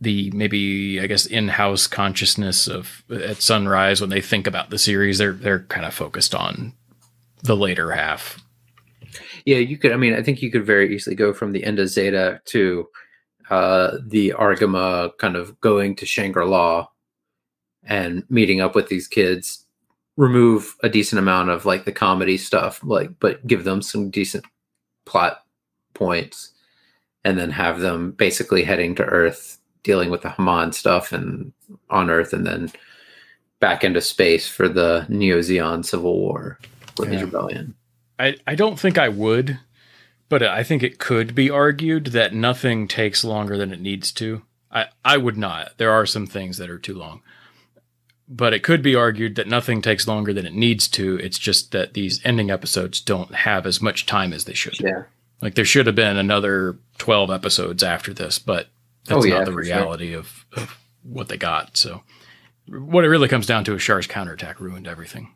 [0.00, 5.18] the maybe I guess in-house consciousness of at Sunrise when they think about the series,
[5.18, 6.72] they're they're kind of focused on
[7.42, 8.42] the later half.
[9.44, 9.92] Yeah, you could.
[9.92, 12.88] I mean, I think you could very easily go from the end of Zeta to
[13.50, 16.86] uh, the Argama kind of going to Shangri La
[17.82, 19.66] and meeting up with these kids.
[20.20, 24.44] Remove a decent amount of like the comedy stuff, like, but give them some decent
[25.06, 25.44] plot
[25.94, 26.52] points,
[27.24, 31.52] and then have them basically heading to Earth, dealing with the Haman stuff and
[31.88, 32.70] on Earth, and then
[33.60, 36.58] back into space for the Neo Zeon Civil War
[36.98, 37.14] with Yeah.
[37.14, 37.74] his rebellion.
[38.18, 39.58] I, I don't think I would,
[40.28, 44.42] but I think it could be argued that nothing takes longer than it needs to.
[44.70, 45.78] I, I would not.
[45.78, 47.22] There are some things that are too long.
[48.32, 51.16] But it could be argued that nothing takes longer than it needs to.
[51.18, 54.78] It's just that these ending episodes don't have as much time as they should.
[54.78, 55.02] Yeah.
[55.42, 58.68] Like there should have been another 12 episodes after this, but
[59.06, 59.74] that's Oh, yeah, not the for sure.
[59.76, 61.76] reality of, of what they got.
[61.76, 62.02] So
[62.68, 65.34] what it really comes down to is Char's counterattack ruined everything.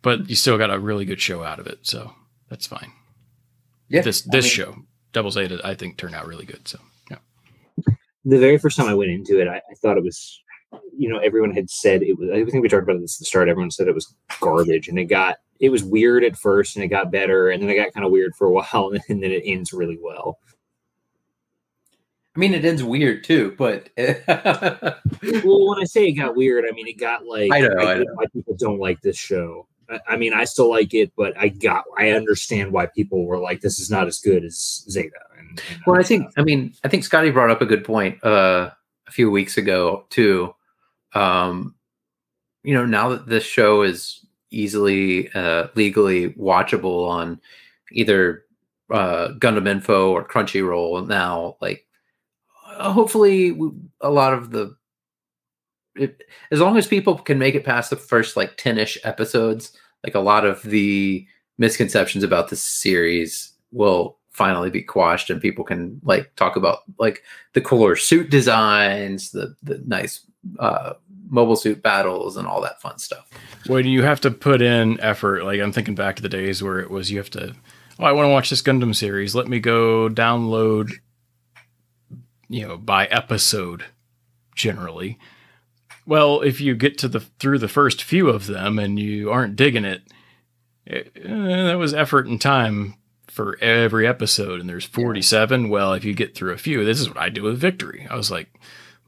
[0.00, 2.14] But you still got a really good show out of it, so
[2.48, 2.92] that's fine.
[3.88, 4.00] Yeah.
[4.00, 4.76] this I this mean- show,
[5.12, 6.66] Double Zeta, I think turned out really good.
[6.66, 6.78] So
[7.10, 7.18] yeah.
[8.24, 10.40] the very first time I went into it, I, I thought it was,
[10.96, 12.30] you know, everyone had said it was.
[12.30, 13.48] I think we talked about this at the start.
[13.48, 16.88] Everyone said it was garbage, and it got it was weird at first, and it
[16.88, 19.42] got better, and then it got kind of weird for a while, and then it
[19.44, 20.38] ends really well.
[22.36, 26.72] I mean, it ends weird too, but Well, when I say it got weird, I
[26.72, 28.14] mean it got like I know, I get know.
[28.14, 29.68] why people don't like this show.
[29.88, 33.38] I, I mean, I still like it, but I got I understand why people were
[33.38, 36.34] like, "This is not as good as Zeta." And, and well, I think stuff.
[36.38, 38.70] I mean I think Scotty brought up a good point uh,
[39.06, 40.54] a few weeks ago too.
[41.14, 41.74] Um,
[42.62, 47.40] you know, now that this show is easily uh, legally watchable on
[47.92, 48.44] either
[48.90, 51.86] uh, Gundam Info or Crunchyroll now, like
[52.66, 53.56] uh, hopefully
[54.00, 54.76] a lot of the
[55.96, 59.72] it, as long as people can make it past the first like 10ish episodes
[60.02, 61.26] like a lot of the
[61.58, 67.22] misconceptions about this series will finally be quashed and people can like talk about like
[67.54, 70.26] the cooler suit designs the the nice
[70.58, 70.92] uh
[71.30, 73.30] mobile suit battles and all that fun stuff
[73.66, 76.80] When you have to put in effort, like I'm thinking back to the days where
[76.80, 77.54] it was you have to,
[77.98, 79.34] oh, I want to watch this Gundam series.
[79.34, 80.92] Let me go download,
[82.48, 83.86] you know, by episode
[84.54, 85.18] generally.
[86.06, 89.56] Well, if you get to the through the first few of them and you aren't
[89.56, 90.02] digging it,
[90.84, 92.96] it eh, that was effort and time
[93.34, 95.68] for every episode, and there's 47.
[95.68, 98.06] Well, if you get through a few, this is what I do with Victory.
[98.08, 98.48] I was like,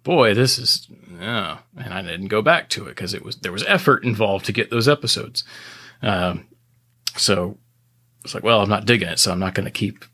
[0.02, 0.88] boy, this is,
[1.20, 4.44] yeah, and I didn't go back to it because it was there was effort involved
[4.46, 5.44] to get those episodes.
[6.02, 6.48] Um,
[7.16, 7.56] so
[8.24, 10.04] it's like, well, I'm not digging it, so I'm not going to keep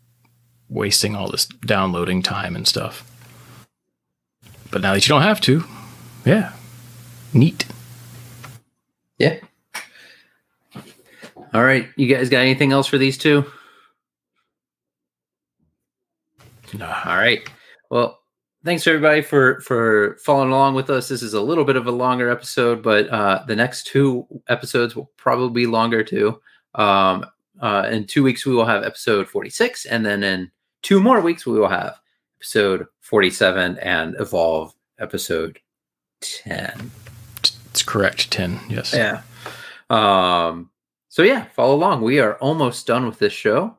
[0.69, 3.11] wasting all this downloading time and stuff.
[4.71, 5.65] But now that you don't have to,
[6.27, 6.53] yeah,
[7.33, 7.65] neat.
[9.17, 9.39] Yeah.
[11.55, 13.47] All right, you guys got anything else for these two?
[13.47, 13.51] Nah.
[16.81, 17.49] All right.
[17.91, 18.21] Well,
[18.65, 21.09] thanks everybody for for following along with us.
[21.09, 24.97] This is a little bit of a longer episode, but uh, the next two episodes
[24.97, 26.41] will probably be longer too.
[26.75, 27.27] Um,
[27.61, 30.51] uh, in two weeks, we will have episode 46, and then in
[30.83, 31.99] two more weeks, we will have
[32.39, 35.59] episode 47 and Evolve episode
[36.23, 36.91] 10.
[37.71, 38.31] It's correct.
[38.31, 38.59] 10.
[38.69, 38.95] Yes.
[38.95, 39.23] Yeah.
[39.91, 40.71] Um,
[41.09, 42.03] so yeah, follow along.
[42.03, 43.77] We are almost done with this show,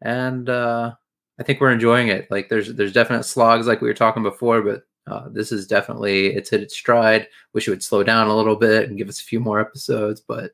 [0.00, 0.94] and uh,
[1.38, 2.30] I think we're enjoying it.
[2.30, 6.28] Like there's there's definite slogs like we were talking before, but uh, this is definitely
[6.28, 7.28] it's hit its stride.
[7.52, 10.20] Wish it would slow down a little bit and give us a few more episodes,
[10.20, 10.52] but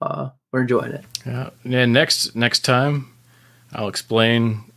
[0.00, 1.04] uh, we're enjoying it.
[1.24, 1.50] Yeah.
[1.64, 3.12] And next next time,
[3.72, 4.72] I'll explain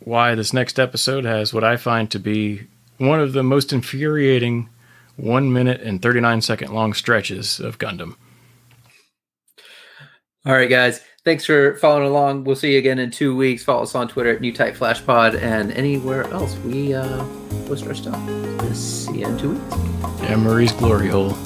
[0.00, 2.66] why this next episode has what I find to be
[2.98, 4.68] one of the most infuriating
[5.16, 8.16] one minute and 39 second long stretches of Gundam.
[10.46, 11.02] All right, guys.
[11.22, 12.44] Thanks for following along.
[12.44, 13.62] We'll see you again in two weeks.
[13.62, 17.24] Follow us on Twitter at New Type Flash Pod and anywhere else we uh,
[17.66, 18.18] post our stuff.
[18.74, 19.74] See you in two weeks.
[20.22, 21.36] Yeah, Marie's glory hole.